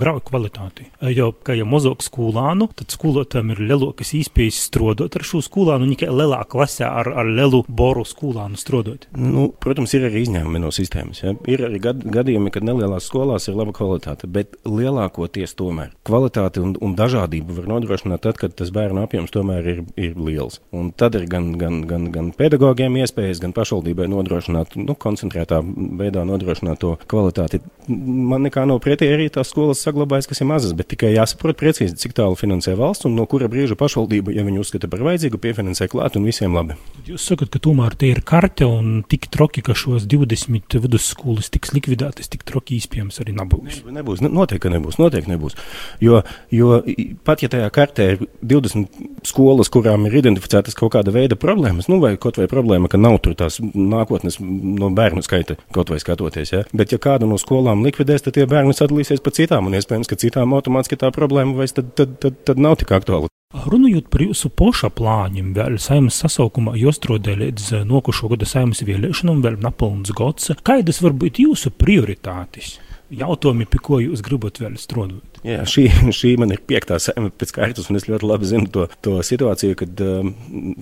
grauj 0.00 0.24
kvalitāti? 0.28 0.88
Jo, 1.14 1.30
ka 1.46 1.56
ja 1.56 1.66
mazāk 1.68 2.02
skolānu, 2.04 2.68
tad 2.76 2.92
skolotājiem 2.92 3.54
ir 3.54 3.62
lielākas 3.70 4.12
iespējas 4.18 4.58
strādāt 4.68 5.16
ar 5.16 5.24
šo 5.24 5.40
skolānu, 5.44 5.88
tikai 5.94 6.10
lielā 6.12 6.42
klasē 6.50 6.88
ar, 6.88 7.12
ar 7.22 7.30
lielu 7.30 7.62
boru 7.68 8.04
skolānu 8.08 8.60
strādāt. 8.60 9.06
Nu, 9.16 9.46
protams, 9.62 9.94
ir 9.96 10.08
arī 10.10 10.24
izņēmumi 10.26 10.64
no 10.64 10.72
sistēmas. 10.74 11.22
Ja? 11.22 11.36
Ir 11.50 11.64
arī 11.68 11.80
gad, 11.86 12.02
gadījumi, 12.18 12.52
kad 12.54 12.66
nelielās 12.66 13.08
skolās 13.08 13.48
ir 13.48 13.56
laba 13.58 13.72
kvalitāte, 13.76 14.28
bet 14.30 14.58
lielākoties 14.68 15.56
tomēr 15.56 15.94
kvalitāte 16.04 16.60
un, 16.64 16.74
un 16.84 16.96
dažādība 16.98 17.56
var 17.60 17.70
nodrošināt 17.76 18.24
tad, 18.26 18.40
kad 18.40 18.56
tas 18.58 18.72
bērnu 18.74 19.03
apjoms 19.04 19.32
tomēr 19.34 19.68
ir, 19.70 19.80
ir 20.00 20.16
liels. 20.18 20.60
Un 20.74 20.90
tad 20.96 21.16
ir 21.18 21.26
gan, 21.30 21.52
gan, 21.60 21.82
gan, 21.88 22.08
gan 22.14 22.30
pedagogiem 22.36 22.96
iespējas, 23.02 23.42
gan 23.42 23.54
pašvaldībai 23.56 24.08
nodrošināt, 24.10 24.76
nu, 24.80 24.96
koncentrētā 24.98 25.60
veidā 26.00 26.24
nodrošināt 26.28 26.80
to 26.82 26.94
kvalitāti. 27.10 27.62
Man 27.88 28.46
nekā 28.46 28.64
nav 28.68 28.80
pretī 28.84 29.10
arī 29.12 29.28
tās 29.32 29.52
skolas 29.52 29.82
saglabājas, 29.84 30.28
kas 30.30 30.40
ir 30.40 30.48
mazas, 30.50 30.74
bet 30.76 30.88
tikai 30.92 31.12
jāsaprot 31.14 31.58
precīzi, 31.60 31.96
cik 32.00 32.16
tālu 32.16 32.38
finansē 32.38 32.76
valsts 32.78 33.08
un 33.08 33.16
no 33.18 33.26
kura 33.30 33.48
brīža 33.52 33.76
pašvaldība, 33.80 34.34
ja 34.34 34.44
viņi 34.46 34.62
uzskata 34.62 34.90
par 34.90 35.04
vajadzīgu, 35.06 35.40
piefinansē 35.42 35.88
klāt 35.92 36.18
un 36.18 36.26
visiem 36.28 36.56
labi. 36.56 36.78
Jūs 37.08 37.28
sakat, 37.30 37.52
ka 37.52 37.60
tomēr 37.62 37.96
tie 38.00 38.14
ir 38.14 38.22
karte 38.26 38.66
un 38.68 39.02
tik 39.08 39.28
troki, 39.34 39.62
ka 39.64 39.76
šos 39.76 40.08
20 40.10 40.78
vidusskolas 40.84 41.50
tiks 41.52 41.74
likvidētas, 41.76 42.30
tik 42.32 42.46
troki 42.48 42.78
iespējams 42.80 43.20
arī 43.24 43.36
nebūs. 43.36 43.82
Nebūs, 43.94 44.24
noteikti 44.24 44.72
nebūs, 44.72 44.98
noteikti 45.00 45.34
nebūs. 45.34 45.58
Jo, 46.04 46.22
jo 46.54 46.80
pat 47.26 47.44
ja 47.44 47.50
tajā 47.52 47.68
kartē 47.74 48.08
ir 48.14 48.24
20 48.40 48.93
skolas, 49.26 49.70
kurām 49.72 50.06
ir 50.08 50.18
identificētas 50.20 50.76
kaut 50.78 50.94
kāda 50.94 51.12
veida 51.14 51.38
problēmas, 51.40 51.88
nu, 51.90 52.00
vai 52.02 52.14
kaut 52.20 52.38
vai 52.40 52.48
problēma, 52.50 52.90
ka 52.90 53.00
nav 53.00 53.18
tur 53.24 53.36
tās 53.38 53.60
nākotnes 53.62 54.38
no 54.40 54.90
bērnu 54.94 55.24
skaita 55.24 55.58
kaut 55.74 55.92
vai 55.92 56.00
skatoties. 56.02 56.54
Ja? 56.54 56.64
Bet, 56.72 56.94
ja 56.94 57.00
kādu 57.02 57.28
no 57.30 57.38
skolām 57.40 57.84
likvidēs, 57.86 58.26
tad 58.26 58.38
tie 58.38 58.48
bērni 58.50 58.76
sadalīsies 58.76 59.24
pa 59.24 59.34
citām, 59.34 59.70
un 59.70 59.78
iespējams, 59.78 60.10
ka 60.10 60.20
citām 60.20 60.56
automātiski 60.56 61.00
tā 61.00 61.12
problēma 61.14 61.56
vairs 61.58 61.76
tad, 61.76 61.94
tad, 61.98 62.18
tad, 62.22 62.42
tad 62.46 62.60
nav 62.60 62.78
tik 62.80 62.94
aktuāla. 62.94 63.30
Runājot 63.54 64.08
par 64.10 64.24
jūsu 64.24 64.48
poša 64.50 64.90
plāņiem, 64.98 65.52
vēl 65.54 65.76
saimnes 65.78 66.16
sasaukumā 66.24 66.74
jostrodē 66.74 67.36
līdz 67.38 67.84
nokušo 67.86 68.32
gada 68.32 68.48
saimnes 68.50 68.82
vēlēšanām, 68.82 69.44
vēl 69.44 69.60
napilns 69.62 70.10
gods, 70.16 70.50
kādas 70.66 70.98
var 71.04 71.14
būt 71.14 71.38
jūsu 71.44 71.70
prioritātes? 71.78 72.74
Jautājumi, 73.20 73.66
pie 73.70 73.80
ko 73.84 74.00
jūs 74.02 74.22
gribat 74.24 74.60
vēl 74.62 74.76
strādāt? 74.80 75.40
Jā, 75.44 75.60
šī, 75.68 75.84
šī 76.18 76.34
man 76.40 76.54
ir 76.54 76.62
piektā 76.64 76.96
sēma 77.02 77.28
pēc 77.36 77.52
kārtas, 77.56 77.90
un 77.90 77.98
es 77.98 78.08
ļoti 78.08 78.28
labi 78.28 78.48
zinu 78.48 78.70
to, 78.72 78.86
to 79.04 79.18
situāciju, 79.26 79.76
kad 79.82 80.02
um, 80.04 80.32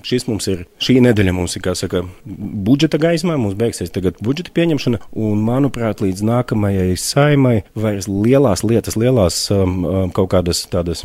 šis 0.06 0.28
mums 0.30 0.46
ir, 0.52 0.64
šī 0.82 1.00
nedēļa 1.08 1.34
mums 1.34 1.58
ir, 1.58 1.64
kā 1.66 1.74
saka, 1.78 2.04
budžeta 2.24 3.00
gaismā, 3.02 3.36
mums 3.40 3.58
beigsies 3.58 3.92
tagad 3.94 4.20
budžeta 4.22 4.54
pieņemšana, 4.54 5.02
un 5.18 5.42
manuprāt, 5.46 6.04
līdz 6.04 6.22
nākamajai 6.30 6.94
saimai 7.00 7.56
vairs 7.74 8.10
lielās 8.10 8.62
lietas, 8.66 8.98
lielās 9.00 9.44
um, 9.54 9.82
um 9.82 10.14
kaut 10.14 10.30
kādas 10.36 10.64
tādas 10.70 11.02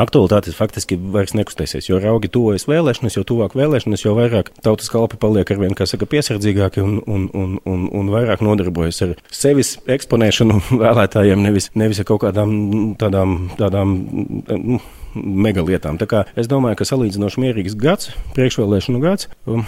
aktualitātes 0.00 0.56
faktiski 0.56 0.98
vairs 0.98 1.34
nekustēsies. 1.36 1.88
Jo 1.88 2.00
raugi 2.02 2.30
tuvojas 2.32 2.66
vēlēšanas, 2.70 3.16
jo 3.18 3.24
tuvāk 3.28 3.56
vēlēšanas, 3.58 4.04
jo 4.04 4.14
vairāk 4.18 4.52
tautas 4.64 4.90
kalpi 4.92 5.18
paliek 5.20 5.50
ar 5.52 5.60
vien, 5.62 5.74
kā 5.76 5.88
saka, 5.88 6.08
piesardzīgāki 6.10 6.84
un, 6.84 6.98
un, 7.06 7.28
un, 7.36 7.58
un, 7.64 7.86
un 7.92 8.12
vairāk 8.12 8.44
nodarbojas 8.44 9.02
ar 9.06 9.16
sevis 9.32 9.76
eksponēšanu 9.96 10.60
vēlētājiem, 10.84 11.44
nevis, 11.48 11.70
nevis 11.78 12.02
ar 12.02 12.10
kaut 12.10 12.24
kādām 12.26 12.56
tādām, 13.00 13.36
tādām 13.58 13.98
nu, 14.52 14.80
mega 15.16 15.64
lietām. 15.66 16.00
Tā 16.00 16.08
kā 16.10 16.24
es 16.38 16.50
domāju, 16.50 16.80
ka 16.80 16.88
salīdzinoši 16.88 17.46
mierīgs 17.46 17.78
gads, 17.80 18.12
priekšvēlēšanu 18.36 19.04
gads. 19.04 19.30
Um, 19.48 19.64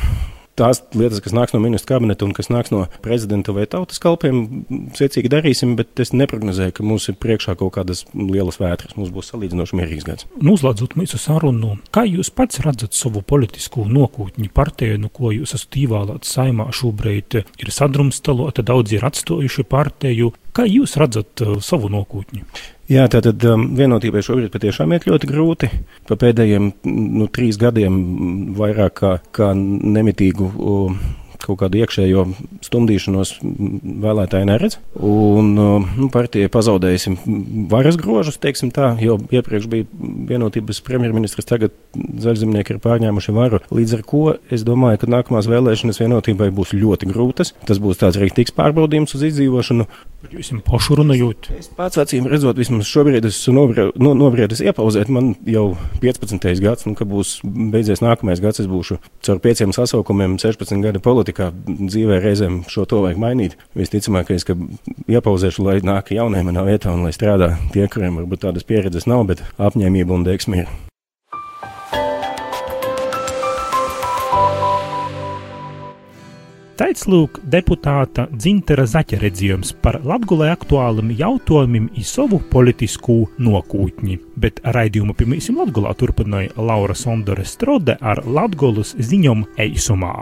tās 0.59 0.83
lietas, 0.97 1.23
kas 1.25 1.35
nāks 1.37 1.55
no 1.55 1.61
ministra 1.63 1.97
kabineta 1.97 2.27
un 2.27 2.35
kas 2.37 2.51
nāks 2.53 2.73
no 2.75 2.85
prezidenta 3.05 3.55
vai 3.57 3.67
tautas 3.71 4.01
kalpiem, 4.03 4.65
secīgi 4.99 5.31
darīsim, 5.33 5.75
bet 5.79 6.01
es 6.03 6.13
neprognozēju, 6.17 6.75
ka 6.79 6.87
mums 6.87 7.09
ir 7.11 7.19
priekšā 7.23 7.57
kaut 7.61 7.75
kādas 7.79 8.05
lielas 8.15 8.61
vētras. 8.61 8.97
Mums 8.99 9.13
būs 9.15 9.33
salīdzinoši 9.33 9.79
mierīgs 9.79 10.09
gads. 10.09 10.29
Noslēdzot 10.45 10.97
mūsu 10.99 11.21
sarunu, 11.23 11.77
kā 11.95 12.05
jūs 12.09 12.33
pats 12.35 12.63
redzat 12.65 12.97
savu 12.99 13.23
politisko 13.23 13.87
nokūtņu 13.89 14.51
partiju, 14.55 14.99
no 15.05 15.13
ko 15.13 15.33
jūs 15.35 15.55
esat 15.59 15.79
ievēlēts 15.83 16.35
saimā 16.39 16.71
šobrīd, 16.75 17.41
ir 17.63 17.75
sadrumstalota, 17.75 18.67
daudzi 18.67 18.99
ir 18.99 19.07
atstojuši 19.09 19.67
partiju. 19.69 20.33
Kā 20.57 20.67
jūs 20.67 20.97
redzat 20.99 21.45
uh, 21.45 21.59
savu 21.63 21.91
nokūtņu? 21.93 22.45
Jā, 22.89 23.05
tātad 23.13 23.43
um, 23.45 23.67
vienotībai 23.77 24.23
šobrīd 24.25 24.49
patiešām 24.55 24.95
iet 24.97 25.05
ļoti 25.05 25.29
grūti. 25.29 25.69
Pa 26.09 26.17
pēdējiem 26.17 26.71
nu, 26.89 27.27
trīs 27.29 27.61
gadiem 27.61 27.99
vairāk 28.57 28.95
kā, 29.03 29.11
kā 29.37 29.53
nemitīgu. 29.53 30.53
Uh, 30.57 31.09
kaut 31.43 31.61
kādu 31.63 31.81
iekšējo 31.81 32.25
stumdīšanos 32.67 33.33
vēlētāji 33.43 34.49
neredz. 34.49 34.79
Un 35.05 35.53
nu, 35.57 36.09
partija 36.13 36.51
pazaudējusi 36.53 37.15
varas 37.71 37.99
grožus, 38.01 38.41
teiksim 38.43 38.73
tā, 38.75 38.91
jo 39.03 39.19
iepriekš 39.33 39.69
bija 39.71 39.87
vienotības 40.29 40.83
premjerministrs, 40.87 41.49
tagad 41.49 41.75
zaļzemnieki 41.95 42.75
ir 42.75 42.83
pārņēmuši 42.85 43.35
varu. 43.37 43.63
Līdz 43.75 43.99
ar 43.99 44.05
to 44.11 44.25
es 44.55 44.67
domāju, 44.67 45.03
ka 45.03 45.13
nākamās 45.15 45.51
vēlēšanas 45.51 46.03
vienotībai 46.03 46.51
būs 46.55 46.75
ļoti 46.77 47.11
grūtas. 47.13 47.55
Tas 47.69 47.81
būs 47.83 48.03
tāds 48.03 48.21
rīktīgs 48.21 48.55
pārbaudījums 48.59 49.17
uz 49.17 49.27
izdzīvošanu. 49.31 49.89
Jūs 50.27 50.49
esat 50.49 50.65
pašu 50.67 50.97
runājot. 50.99 51.47
Es 51.55 51.69
pats 51.79 52.01
acīm 52.03 52.27
redzot, 52.27 52.59
vismaz 52.59 52.89
šobrīd 52.91 53.29
esmu 53.29 53.69
no, 54.03 54.15
nobriedis 54.19 54.59
iepauzēt. 54.65 55.13
Man 55.15 55.37
jau 55.47 55.77
15. 56.03 56.43
gads, 56.65 56.89
nu, 56.89 56.97
kad 56.99 57.07
būs 57.07 57.37
beidzies 57.47 58.03
nākamais 58.03 58.43
gads, 58.43 58.59
es 58.65 58.67
būšu 58.67 58.99
caur 59.29 59.39
pieciem 59.45 59.71
sasaukumiem 59.77 60.35
16 60.43 60.83
gadu 60.83 61.05
politikā. 61.05 61.53
Dzīvē 61.69 62.19
reizēm 62.25 62.65
šo 62.67 62.89
to 62.91 63.05
vajag 63.07 63.23
mainīt. 63.23 63.57
Visticamākais, 63.79 64.49
ka 64.49 64.59
iepauzēšu, 65.07 65.63
lai 65.71 65.79
nāk 65.87 66.11
jaunie 66.19 66.43
manā 66.51 66.67
vietā 66.67 66.91
un 66.91 67.07
lai 67.07 67.15
strādā 67.15 67.55
tie, 67.71 67.87
kuriem 67.87 68.19
varbūt 68.19 68.49
tādas 68.49 68.67
pieredzes 68.67 69.07
nav, 69.07 69.23
bet 69.31 69.47
apņēmība 69.55 70.19
un 70.19 70.27
deksme 70.27 70.67
Taits 76.79 77.09
lūk 77.11 77.41
deputāta 77.43 78.29
Dzintera 78.31 78.85
Zaķa 78.87 79.19
redzējums 79.19 79.73
par 79.83 79.97
latgulē 80.07 80.53
aktuāliem 80.53 81.09
jautājumiem 81.19 81.89
i 81.99 82.05
savu 82.07 82.39
politisku 82.53 83.17
nokūtņi, 83.43 84.19
bet 84.39 84.61
raidījumu 84.63 85.17
pirmīsim 85.19 85.59
latgulā 85.59 85.91
turpināja 85.99 86.55
Laura 86.55 86.95
Sondore 86.95 87.43
Strode 87.51 87.99
ar 87.99 88.23
latgulas 88.23 88.95
ziņom 88.95 89.43
eisumā. 89.67 90.15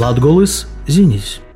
Latgulas 0.00 0.62
ziņas! 0.88 1.49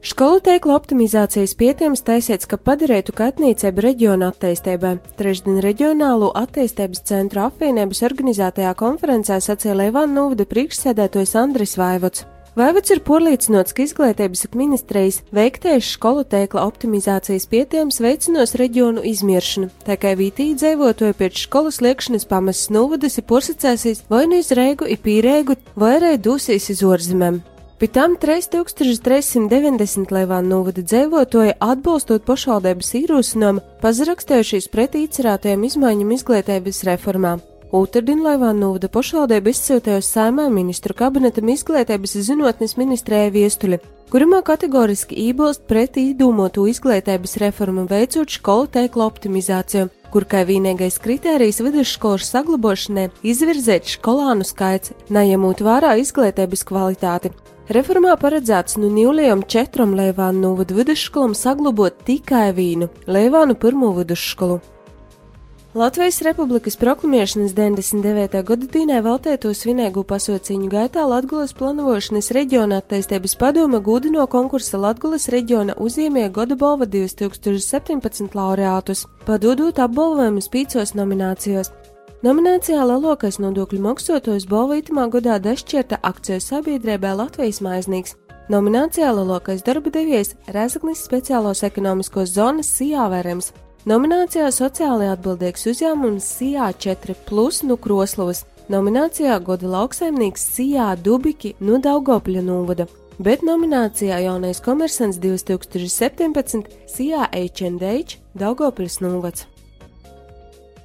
Skolu 0.00 0.38
tīkla 0.40 0.78
optimizācijas 0.78 1.52
pietiekams 1.60 2.00
taisīts, 2.06 2.48
ka 2.48 2.56
padarītu 2.56 3.12
katnīcēbu 3.18 3.82
reģionu 3.84 4.30
attīstībai. 4.30 4.94
Trešdien 5.18 5.58
reģionālo 5.60 6.30
attīstības 6.40 7.02
centru 7.04 7.42
apvienības 7.44 8.00
organizētajā 8.08 8.72
konferencē 8.80 9.36
sacīja 9.44 9.76
Leivāna 9.76 10.16
Nūvda 10.16 10.46
priekšsēdētājs 10.48 11.36
Andris 11.42 11.76
Vaivots. 11.76 12.24
Vaivats 12.56 12.90
ir 12.90 13.02
porlīdzinots, 13.04 13.76
ka 13.76 13.84
izglītības 13.84 14.46
ministrijas 14.56 15.20
veiktais 15.36 15.92
skolu 15.92 16.24
tēkla 16.24 16.64
optimizācijas 16.66 17.46
pietiekams 17.52 18.00
veicinās 18.00 18.56
reģionu 18.58 19.04
izmiršanu, 19.06 19.68
tā 19.84 20.00
kā 20.00 20.16
vītī 20.16 20.50
dzīvotoja 20.56 21.14
pēc 21.20 21.44
skolas 21.44 21.78
liekšanas 21.84 22.26
pamesas 22.32 22.72
novadasi 22.72 23.22
porsacēsīs 23.28 24.06
vai 24.08 24.24
nu 24.32 24.40
iz 24.40 24.50
Reigu, 24.56 24.88
i 24.88 24.96
Pīrēgu, 24.96 25.60
vai 25.76 25.98
arī 26.00 26.16
dūsīs 26.18 26.72
iz 26.72 26.82
orzemēm. 26.88 27.42
Pēc 27.80 27.94
tam 27.96 28.12
3390 28.20 30.10
Leivāna 30.12 30.44
novada 30.44 30.82
dzīvotoja 30.84 31.54
atbalstot 31.64 32.26
pašvaldības 32.28 32.90
īrūsinām, 32.98 33.62
pazarakstējušies 33.80 34.66
pret 34.68 34.98
īcerētajām 35.00 35.62
izmaiņām 35.64 36.10
izglītības 36.12 36.82
reformā. 36.90 37.38
Otradien 37.72 38.20
Laivāna 38.20 38.66
novada 38.66 38.90
pašvaldība 38.92 39.54
izsūtījusi 39.54 40.12
saimē 40.12 40.50
ministru 40.52 40.92
kabinetam 40.98 41.48
izglītības 41.48 42.18
zinotnes 42.26 42.76
ministrēja 42.76 43.30
viestuļi, 43.32 43.78
kurumā 44.12 44.42
kategoriski 44.44 45.16
iebilst 45.30 45.64
pret 45.70 45.96
īdūmotu 45.96 46.66
izglītības 46.68 47.38
reformu 47.40 47.86
veicot 47.88 48.28
skolu 48.34 48.68
teiklu 48.74 49.06
optimizāciju, 49.06 49.88
kur 50.12 50.26
kā 50.28 50.42
vienīgais 50.44 51.00
kritērijs 51.00 51.62
vidusskolas 51.64 52.28
saglabošanai 52.34 53.08
izvirzēt 53.24 53.88
skolānu 53.88 54.44
skaits, 54.44 54.92
neņemot 55.08 55.64
vērā 55.64 55.94
izglītības 56.04 56.66
kvalitāti. 56.68 57.32
Reformā 57.70 58.16
paredzēts 58.18 58.80
no 58.82 58.88
Nīlijam 58.90 59.44
četram 59.46 59.92
Leivānu 59.94 60.40
novadu 60.42 60.74
vidusskolam 60.74 61.36
saglabot 61.38 62.00
tikai 62.02 62.48
vīnu 62.56 62.88
Leivānu 63.06 63.54
pirmo 63.54 63.92
vidusskolu. 63.94 64.56
Latvijas 65.78 66.18
Republikas 66.26 66.74
proklamēšanas 66.80 67.52
99. 67.54 68.40
gada 68.48 68.66
dīnē 68.74 68.96
veltēto 69.06 69.52
svinīgu 69.54 70.02
pasauciņu 70.02 70.66
gaitā 70.72 71.04
Latgulas 71.06 71.54
planošanas 71.54 72.32
reģiona 72.34 72.80
attīstības 72.82 73.36
padome 73.38 73.78
gūdino 73.78 74.26
konkursa 74.32 74.80
Latgulas 74.82 75.28
reģiona 75.30 75.78
uzņēmēja 75.78 76.32
gada 76.40 76.58
balva 76.58 76.90
2017 76.90 78.34
laureātus, 78.34 79.04
padodot 79.30 79.78
apbalvojumus 79.78 80.50
pīcos 80.50 80.96
nominācijos. 80.98 81.70
Nominācijā 82.20 82.82
Lielākais 82.84 83.38
nodokļu 83.40 83.80
maksātājs 83.80 84.44
balva 84.48 84.76
itamā 84.76 85.06
gadā 85.08 85.38
dašķirta 85.40 86.02
akciju 86.04 86.42
sabiedrībai 86.44 87.14
Latvijas 87.16 87.62
maiznīgs. 87.64 88.18
Nominācijā 88.52 89.08
Lielākais 89.16 89.64
darba 89.64 89.88
devējs 89.94 90.34
Rezaknis 90.52 91.00
speciālos 91.06 91.64
ekonomiskos 91.64 92.34
zonas 92.34 92.68
Sijāvērams 92.76 93.52
Nominācijā 93.88 94.50
sociāli 94.52 95.06
atbildīgs 95.08 95.62
uzņēmums 95.70 96.26
Sijā 96.36 96.66
4 96.84 97.14
plus 97.24 97.62
no 97.64 97.78
Kroslovas, 97.80 98.42
nominācijā 98.68 99.38
goda 99.40 99.70
lauksaimnieks 99.72 100.44
Sijā 100.58 100.90
Dubiki 101.00 101.54
no 101.64 101.78
Daugopļa 101.80 102.42
novada, 102.44 102.84
bet 103.16 103.40
nominācijā 103.40 104.18
jaunais 104.26 104.60
komersants 104.60 105.16
2017 105.24 106.68
Sijā 106.92 107.30
H&H 107.32 108.20
Daugopļas 108.36 109.00
novads. 109.06 109.48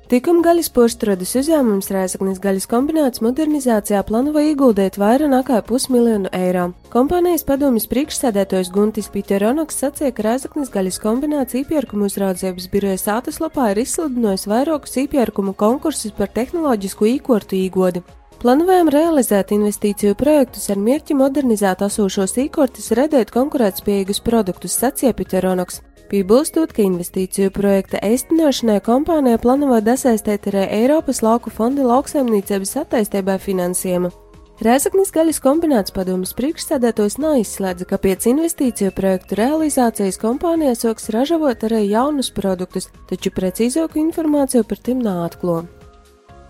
Tikam 0.05 0.43
gaļas 0.45 0.67
porstrādes 0.69 1.31
uzņēmums 1.39 1.87
Rēzaknis 1.89 2.37
gaļas 2.37 2.67
kombināts 2.69 3.23
modernizācijā 3.25 4.03
plāno 4.05 4.35
ieguldīt 4.37 4.99
vairāk 5.01 5.31
nekā 5.31 5.61
pusmiljonu 5.65 6.29
eiro. 6.29 6.67
Kompānijas 6.93 7.41
padomjas 7.47 7.87
priekšsēdētājs 7.89 8.69
Guntis 8.75 9.09
Piteronoks 9.09 9.79
sacīja, 9.81 10.13
ka 10.13 10.27
Rēzaknis 10.27 10.69
gaļas 10.75 11.01
kombināts 11.01 11.57
iepirkumu 11.57 12.05
uzraudzības 12.05 12.69
birojas 12.69 13.07
ātaslapā 13.15 13.71
ir 13.73 13.81
izsludinājis 13.81 14.45
vairākus 14.51 14.93
iepirkumu 15.01 15.55
konkursus 15.57 16.13
par 16.13 16.29
tehnoloģisku 16.37 17.09
īkortu 17.15 17.57
īgodi. 17.63 18.05
Plānojam 18.45 18.93
realizēt 18.93 19.55
investīciju 19.57 20.13
projektus 20.21 20.69
ar 20.69 20.77
mērķi 20.85 21.17
modernizēt 21.17 21.81
esošos 21.89 22.37
īkortus, 22.45 22.93
radīt 22.93 23.33
konkurētspējīgus 23.33 24.21
produktus, 24.21 24.77
sacīja 24.77 25.17
Piteronoks. 25.17 25.81
Piebilstot, 26.09 26.69
ka 26.75 26.83
investīciju 26.85 27.49
projekta 27.55 27.97
īstenošanai 28.05 28.77
kompānija 28.85 29.39
plāno 29.41 29.79
desaistīt 29.81 30.45
arī 30.51 30.67
Eiropas 30.83 31.23
lauku 31.25 31.49
fonda 31.49 31.85
lauksaimniecības 31.87 32.75
attīstībai 32.83 33.39
finansējumu. 33.41 34.11
Rēzaknis 34.63 35.09
gaļas 35.11 35.41
kombināts 35.43 35.91
padomas 35.91 36.31
priekšsēdētājs 36.37 37.17
neizslēdza, 37.19 37.89
ka 37.89 37.99
pēc 37.99 38.29
investīciju 38.31 38.93
projektu 38.95 39.35
realizācijas 39.41 40.21
kompānija 40.21 40.77
soks 40.79 41.09
ražot 41.11 41.65
arī 41.67 41.81
jaunus 41.89 42.31
produktus, 42.31 42.87
taču 43.09 43.33
precīzāku 43.35 43.99
informāciju 44.05 44.63
par 44.63 44.79
tiem 44.79 45.03
neatklāja. 45.03 45.74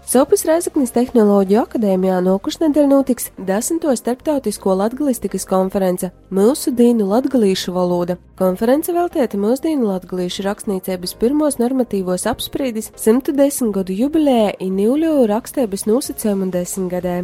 Sopus 0.05 0.43
Reizeknas 0.45 0.91
Tehnoloģiju 0.93 1.63
akadēmijā 1.63 2.19
nokušnedēļ 2.21 2.85
notiks 2.91 3.31
10. 3.41 3.79
starptautisko 3.97 4.75
latgalistikas 4.77 5.47
konference 5.49 6.11
Mūsu 6.29 6.69
dīnu 6.77 7.07
latgalīšu 7.09 7.73
valoda. 7.73 8.13
Konference 8.37 8.93
veltēta 8.93 9.39
mūsdienu 9.41 9.89
latgalīšu 9.89 10.45
rakstniecības 10.45 11.15
pirmos 11.17 11.57
normatīvos 11.57 12.27
apsprīdis 12.29 12.91
110 13.01 13.73
gadu 13.73 13.97
jubilējai 13.97 14.53
un 14.67 14.77
Nīļu 14.77 15.15
rakstības 15.31 15.87
nosacījumu 15.89 16.51
desmitgadē. 16.53 17.23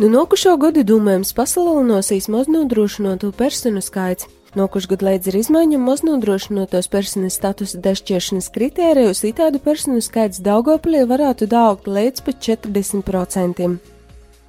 Nu, 0.00 0.08
nokušo 0.08 0.56
gadu 0.56 0.86
domājams 0.88 1.36
pasalaunosīs 1.36 2.30
maznodrošinotu 2.32 3.28
personu 3.36 3.84
skaits, 3.84 4.24
Nokušgad 4.54 5.00
līdz 5.02 5.32
ar 5.32 5.36
izmaiņām 5.40 5.82
maznodrošinotos 5.82 6.86
personas 6.86 7.34
statusa 7.40 7.80
dešķiešanas 7.82 8.52
kritērijus 8.54 9.24
itādu 9.26 9.58
personu 9.58 9.98
skaits 9.98 10.38
Daugopilī 10.46 11.00
varētu 11.10 11.48
daugt 11.50 11.90
līdz 11.90 12.22
pat 12.22 12.38
40%. 12.46 13.66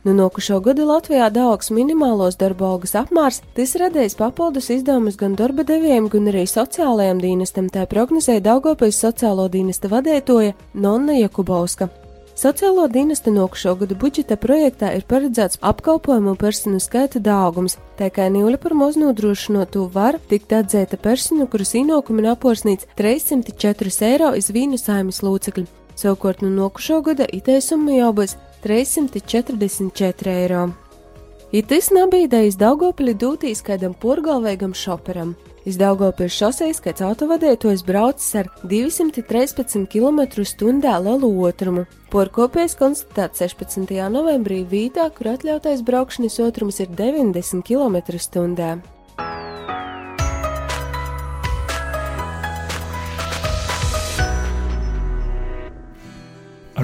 Nu, 0.06 0.14
nokušo 0.14 0.60
gadu 0.62 0.86
Latvijā 0.86 1.32
daugs 1.34 1.74
minimālos 1.74 2.38
darba 2.38 2.70
algas 2.76 2.94
apmērs, 3.02 3.42
tas 3.58 3.74
radījis 3.82 4.20
papildus 4.22 4.70
izdevumus 4.78 5.18
gan 5.18 5.34
darba 5.34 5.66
devējiem, 5.66 6.12
gan 6.14 6.30
arī 6.30 6.46
sociālajiem 6.54 7.26
dienestam, 7.26 7.74
tā 7.74 7.90
prognozēja 7.90 8.46
Daugopils 8.46 9.02
sociālo 9.02 9.50
dienesta 9.50 9.90
vadētoja 9.90 10.54
Nonna 10.78 11.18
Jakubauska. 11.18 11.90
Sociālo 12.36 12.88
dienestu 12.88 13.32
nokušo 13.32 13.78
gadu 13.80 13.96
budžeta 13.96 14.36
projektā 14.36 14.90
ir 14.98 15.06
paredzēts 15.08 15.62
apkalpojumu 15.64 16.34
personu 16.36 16.82
skaita 16.84 17.22
daudzums, 17.24 17.78
tā 17.96 18.10
kā 18.12 18.26
nīļa 18.28 18.60
par 18.60 18.76
maz 18.76 18.98
nodrošinotu 19.00 19.86
var 19.94 20.18
tikt 20.28 20.52
atzēta 20.58 21.00
personu, 21.00 21.48
kuras 21.48 21.72
ienākumi 21.80 22.26
naporsnīts 22.28 22.90
304 23.00 23.96
eiro 24.10 24.34
iz 24.36 24.52
vīnu 24.52 24.76
saimas 24.76 25.22
lūcekļu. 25.24 25.64
Savukārt 25.96 26.44
no 26.44 26.52
nokušo 26.52 27.00
gada 27.08 27.24
iteisuma 27.32 27.96
jau 27.96 28.12
būs 28.20 28.36
344 28.68 30.36
eiro. 30.36 30.68
Itis 31.56 31.88
nabīdējis 31.96 32.60
Daugopili 32.60 33.16
dūtīs 33.16 33.64
kādam 33.64 33.96
porgalvēgam 33.96 34.76
šoperam. 34.76 35.38
Iz 35.66 35.80
Daugopils 35.82 36.36
šoseis, 36.38 36.78
kāds 36.78 37.02
autovadētojs 37.02 37.82
braucis 37.88 38.36
ar 38.38 38.52
213 38.70 39.88
km/h 39.90 40.94
lielu 41.08 41.32
otrumu. 41.50 41.88
Porkopējs 42.14 42.78
konstatēts 42.78 43.42
16. 43.42 43.90
novembrī 44.14 44.62
Vītā, 44.70 45.10
kur 45.18 45.34
atļautais 45.34 45.82
braukšanas 45.88 46.38
otrums 46.46 46.84
ir 46.86 46.94
90 46.94 47.66
km/h. 47.66 48.95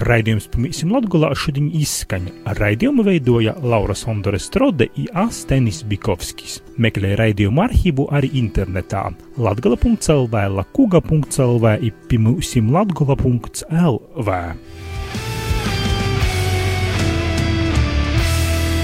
Raidījums 0.01 0.47
Pamīsim 0.49 0.89
Latgulā 0.95 1.29
šodien 1.37 1.67
izskaņa. 1.77 2.31
Raidījumu 2.57 3.03
veidoja 3.05 3.53
Laura 3.61 3.93
Sondore 3.97 4.39
Strode 4.41 4.87
i 4.97 5.05
Astenis 5.13 5.83
Bikovskis. 5.85 6.57
Meklē 6.81 7.13
raidījumu 7.19 7.61
arhīvu 7.61 8.07
arī 8.09 8.31
internetā 8.41 9.03
latgala.lv, 9.37 10.45
lakuga.lv 10.57 11.75
i 11.85 11.91
pimūsim 12.09 12.71
latgala.lv. 12.73 14.39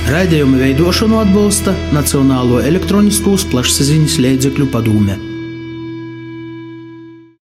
Raidījumu 0.08 0.62
veidošanu 0.62 1.18
atbalsta 1.20 1.74
Nacionālo 1.98 2.62
elektroniskos 2.64 3.48
plašsaziņas 3.52 4.22
līdzekļu 4.24 4.70
padome. 4.72 5.18